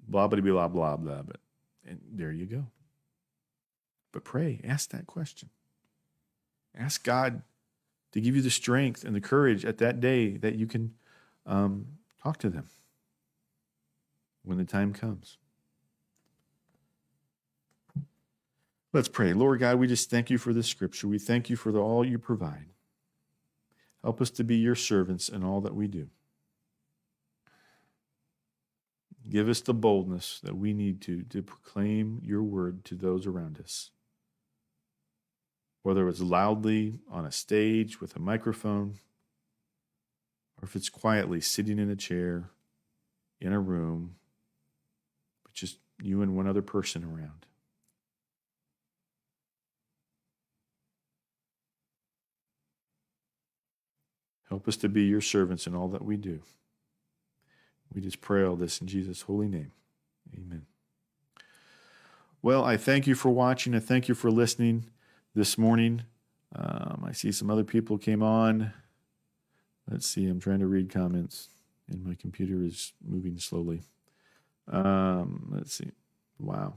blah 0.00 0.28
blah 0.28 0.40
blah 0.40 0.68
blah 0.68 0.96
blah? 0.96 1.22
And 1.84 2.00
there 2.12 2.32
you 2.32 2.46
go. 2.46 2.66
But 4.12 4.24
pray, 4.24 4.60
ask 4.64 4.90
that 4.90 5.06
question. 5.06 5.50
Ask 6.74 7.04
God 7.04 7.42
to 8.12 8.20
give 8.20 8.36
you 8.36 8.42
the 8.42 8.50
strength 8.50 9.04
and 9.04 9.14
the 9.14 9.20
courage 9.20 9.64
at 9.64 9.78
that 9.78 10.00
day 10.00 10.36
that 10.38 10.54
you 10.54 10.66
can 10.66 10.94
um, 11.46 11.98
talk 12.22 12.38
to 12.38 12.50
them 12.50 12.68
when 14.42 14.58
the 14.58 14.64
time 14.64 14.92
comes. 14.92 15.38
Let's 18.94 19.08
pray. 19.08 19.32
Lord 19.32 19.58
God, 19.58 19.80
we 19.80 19.88
just 19.88 20.08
thank 20.08 20.30
you 20.30 20.38
for 20.38 20.52
this 20.52 20.68
scripture. 20.68 21.08
We 21.08 21.18
thank 21.18 21.50
you 21.50 21.56
for 21.56 21.72
the, 21.72 21.80
all 21.80 22.06
you 22.06 22.16
provide. 22.16 22.66
Help 24.04 24.20
us 24.20 24.30
to 24.30 24.44
be 24.44 24.54
your 24.54 24.76
servants 24.76 25.28
in 25.28 25.42
all 25.42 25.60
that 25.62 25.74
we 25.74 25.88
do. 25.88 26.10
Give 29.28 29.48
us 29.48 29.60
the 29.60 29.74
boldness 29.74 30.38
that 30.44 30.56
we 30.56 30.72
need 30.72 31.00
to 31.02 31.24
to 31.24 31.42
proclaim 31.42 32.20
your 32.22 32.44
word 32.44 32.84
to 32.84 32.94
those 32.94 33.26
around 33.26 33.58
us. 33.58 33.90
Whether 35.82 36.08
it's 36.08 36.20
loudly 36.20 37.00
on 37.10 37.26
a 37.26 37.32
stage 37.32 38.00
with 38.00 38.14
a 38.14 38.20
microphone, 38.20 38.98
or 40.60 40.68
if 40.68 40.76
it's 40.76 40.88
quietly 40.88 41.40
sitting 41.40 41.80
in 41.80 41.90
a 41.90 41.96
chair 41.96 42.50
in 43.40 43.52
a 43.52 43.58
room 43.58 44.14
with 45.42 45.54
just 45.54 45.78
you 46.00 46.22
and 46.22 46.36
one 46.36 46.46
other 46.46 46.62
person 46.62 47.02
around. 47.02 47.46
Help 54.54 54.68
us 54.68 54.76
to 54.76 54.88
be 54.88 55.02
your 55.02 55.20
servants 55.20 55.66
in 55.66 55.74
all 55.74 55.88
that 55.88 56.04
we 56.04 56.16
do. 56.16 56.38
We 57.92 58.00
just 58.00 58.20
pray 58.20 58.44
all 58.44 58.54
this 58.54 58.80
in 58.80 58.86
Jesus' 58.86 59.22
holy 59.22 59.48
name. 59.48 59.72
Amen. 60.32 60.66
Well, 62.40 62.64
I 62.64 62.76
thank 62.76 63.08
you 63.08 63.16
for 63.16 63.30
watching. 63.30 63.74
I 63.74 63.80
thank 63.80 64.06
you 64.06 64.14
for 64.14 64.30
listening 64.30 64.84
this 65.34 65.58
morning. 65.58 66.04
Um, 66.54 67.04
I 67.04 67.10
see 67.10 67.32
some 67.32 67.50
other 67.50 67.64
people 67.64 67.98
came 67.98 68.22
on. 68.22 68.72
Let's 69.90 70.06
see. 70.06 70.28
I'm 70.28 70.38
trying 70.38 70.60
to 70.60 70.68
read 70.68 70.88
comments, 70.88 71.48
and 71.90 72.04
my 72.04 72.14
computer 72.14 72.62
is 72.62 72.92
moving 73.04 73.38
slowly. 73.38 73.82
Um, 74.70 75.48
let's 75.50 75.74
see. 75.74 75.90
Wow. 76.38 76.74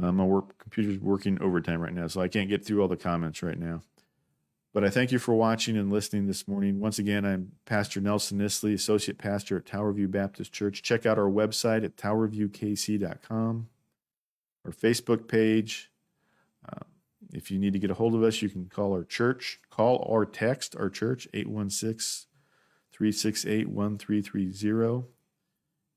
Uh, 0.00 0.12
my 0.12 0.24
work 0.24 0.56
computer's 0.58 1.00
working 1.00 1.42
overtime 1.42 1.80
right 1.80 1.92
now, 1.92 2.06
so 2.06 2.20
I 2.20 2.28
can't 2.28 2.48
get 2.48 2.64
through 2.64 2.80
all 2.80 2.86
the 2.86 2.96
comments 2.96 3.42
right 3.42 3.58
now. 3.58 3.82
But 4.72 4.84
I 4.84 4.90
thank 4.90 5.10
you 5.10 5.18
for 5.18 5.34
watching 5.34 5.76
and 5.76 5.90
listening 5.92 6.28
this 6.28 6.46
morning. 6.46 6.78
Once 6.78 7.00
again, 7.00 7.24
I'm 7.24 7.52
Pastor 7.64 8.00
Nelson 8.00 8.38
Nisley, 8.38 8.72
Associate 8.72 9.18
Pastor 9.18 9.56
at 9.56 9.64
Towerview 9.64 10.08
Baptist 10.08 10.52
Church. 10.52 10.80
Check 10.82 11.04
out 11.06 11.18
our 11.18 11.28
website 11.28 11.84
at 11.84 11.96
towerviewkc.com, 11.96 13.68
our 14.64 14.70
Facebook 14.70 15.26
page. 15.26 15.90
Uh, 16.68 16.84
if 17.32 17.50
you 17.50 17.58
need 17.58 17.72
to 17.72 17.80
get 17.80 17.90
a 17.90 17.94
hold 17.94 18.14
of 18.14 18.22
us, 18.22 18.42
you 18.42 18.48
can 18.48 18.66
call 18.66 18.92
our 18.92 19.02
church, 19.02 19.58
call 19.70 20.04
or 20.06 20.24
text 20.24 20.76
our 20.76 20.88
church, 20.88 21.26
816 21.34 22.28
368 22.92 23.68
1330. 23.68 25.08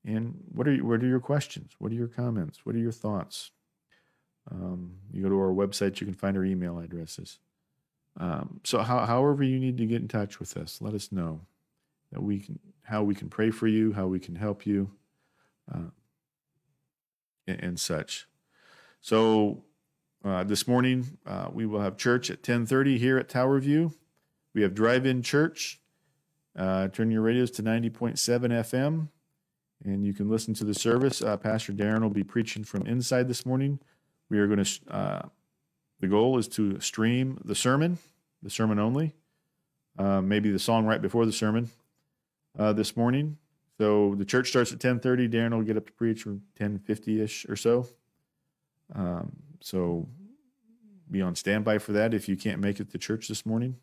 And 0.04 0.34
what 0.52 0.66
are, 0.66 0.76
what 0.78 1.00
are 1.00 1.06
your 1.06 1.20
questions? 1.20 1.74
What 1.78 1.92
are 1.92 1.96
your 1.96 2.08
comments? 2.08 2.66
What 2.66 2.74
are 2.74 2.80
your 2.80 2.92
thoughts? 2.92 3.52
Um, 4.50 4.96
you 5.12 5.22
go 5.22 5.28
to 5.28 5.38
our 5.38 5.54
website, 5.54 6.00
you 6.00 6.06
can 6.08 6.14
find 6.14 6.36
our 6.36 6.44
email 6.44 6.80
addresses. 6.80 7.38
Um, 8.16 8.60
so, 8.64 8.80
how, 8.82 9.06
however 9.06 9.42
you 9.42 9.58
need 9.58 9.76
to 9.78 9.86
get 9.86 10.00
in 10.00 10.08
touch 10.08 10.38
with 10.38 10.56
us, 10.56 10.78
let 10.80 10.94
us 10.94 11.10
know 11.10 11.40
that 12.12 12.22
we 12.22 12.40
can 12.40 12.58
how 12.82 13.02
we 13.02 13.14
can 13.14 13.28
pray 13.28 13.50
for 13.50 13.66
you, 13.66 13.92
how 13.92 14.06
we 14.06 14.20
can 14.20 14.36
help 14.36 14.66
you, 14.66 14.90
uh, 15.74 15.90
and, 17.46 17.60
and, 17.62 17.80
such. 17.80 18.28
So, 19.00 19.64
uh, 20.22 20.44
this 20.44 20.68
morning 20.68 21.16
uh, 21.26 21.48
we 21.52 21.66
will 21.66 21.80
have 21.80 21.96
church 21.96 22.30
at 22.30 22.42
ten 22.42 22.66
thirty 22.66 22.98
here 22.98 23.18
at 23.18 23.28
Towerview. 23.28 23.92
We 24.54 24.62
have 24.62 24.74
drive-in 24.74 25.22
church. 25.22 25.80
Uh, 26.56 26.86
turn 26.88 27.10
your 27.10 27.22
radios 27.22 27.50
to 27.52 27.62
ninety 27.62 27.90
point 27.90 28.18
seven 28.18 28.52
FM, 28.52 29.08
and 29.84 30.04
you 30.04 30.14
can 30.14 30.28
listen 30.28 30.54
to 30.54 30.64
the 30.64 30.74
service. 30.74 31.20
Uh, 31.20 31.36
Pastor 31.36 31.72
Darren 31.72 32.02
will 32.02 32.10
be 32.10 32.22
preaching 32.22 32.62
from 32.62 32.86
inside 32.86 33.26
this 33.26 33.44
morning. 33.44 33.80
We 34.30 34.38
are 34.38 34.46
going 34.46 34.62
to 34.62 34.80
uh, 34.88 35.22
the 36.04 36.10
goal 36.10 36.36
is 36.36 36.48
to 36.48 36.78
stream 36.80 37.40
the 37.46 37.54
sermon, 37.54 37.96
the 38.42 38.50
sermon 38.50 38.78
only, 38.78 39.14
uh, 39.98 40.20
maybe 40.20 40.50
the 40.50 40.58
song 40.58 40.84
right 40.84 41.00
before 41.00 41.24
the 41.24 41.32
sermon 41.32 41.70
uh, 42.58 42.74
this 42.74 42.94
morning. 42.94 43.38
So 43.78 44.14
the 44.14 44.26
church 44.26 44.50
starts 44.50 44.70
at 44.70 44.80
10:30. 44.80 45.30
Darren 45.30 45.52
will 45.52 45.62
get 45.62 45.78
up 45.78 45.86
to 45.86 45.92
preach 45.92 46.22
from 46.22 46.42
10:50ish 46.60 47.48
or 47.48 47.56
so. 47.56 47.88
Um, 48.94 49.32
so 49.62 50.06
be 51.10 51.22
on 51.22 51.34
standby 51.36 51.78
for 51.78 51.92
that 51.92 52.12
if 52.12 52.28
you 52.28 52.36
can't 52.36 52.60
make 52.60 52.80
it 52.80 52.90
to 52.90 52.98
church 52.98 53.26
this 53.26 53.46
morning. 53.46 53.76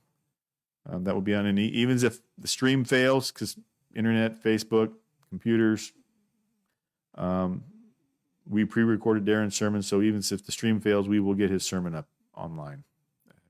Um, 0.87 1.03
that 1.05 1.15
will 1.15 1.21
be 1.21 1.33
on 1.33 1.47
any 1.47 1.69
even 1.69 2.05
if 2.05 2.19
the 2.37 2.47
stream 2.47 2.85
fails 2.85 3.31
because 3.31 3.57
internet, 3.95 4.43
Facebook, 4.43 4.93
computers. 5.29 5.91
Um, 7.15 7.63
we 8.51 8.65
pre-recorded 8.65 9.23
Darren's 9.23 9.55
sermon, 9.55 9.81
so 9.81 10.01
even 10.01 10.19
if 10.19 10.45
the 10.45 10.51
stream 10.51 10.81
fails, 10.81 11.07
we 11.07 11.21
will 11.21 11.35
get 11.35 11.49
his 11.49 11.63
sermon 11.65 11.95
up 11.95 12.07
online. 12.35 12.83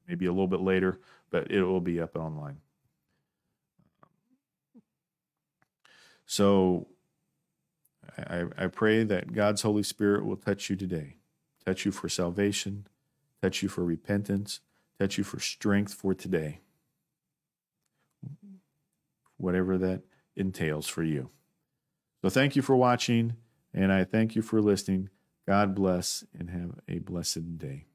Maybe 0.08 0.28
a 0.28 0.32
little 0.32 0.47
bit 0.47 0.62
later, 0.62 0.99
but 1.32 1.49
it 1.49 1.64
will 1.64 1.82
be 1.82 1.99
up 1.99 2.16
online. 2.16 2.58
So 6.28 6.88
I, 8.16 8.45
I 8.56 8.68
pray 8.68 9.04
that 9.04 9.34
God's 9.34 9.64
Holy 9.64 9.82
Spirit 9.82 10.24
will 10.24 10.38
touch 10.38 10.70
you 10.70 10.76
today, 10.76 11.18
touch 11.66 11.84
you 11.84 11.91
for 11.91 12.08
salvation, 12.08 12.86
touch 13.41 13.64
you 13.64 13.70
for 13.70 13.84
repentance, 13.84 14.60
touch 14.99 15.18
you 15.18 15.24
for 15.24 15.39
strength 15.39 15.95
for 15.95 16.14
today, 16.14 16.60
whatever 19.38 19.80
that 19.80 20.04
entails 20.36 20.88
for 20.88 21.02
you. 21.02 21.32
So 22.22 22.30
thank 22.30 22.56
you 22.56 22.62
for 22.62 22.76
watching. 22.76 23.34
And 23.74 23.91
I 23.91 24.03
thank 24.03 24.36
you 24.36 24.41
for 24.41 24.61
listening. 24.61 25.09
God 25.47 25.76
bless 25.76 26.24
and 26.38 26.49
have 26.49 26.80
a 26.88 26.99
blessed 26.99 27.57
day. 27.57 27.86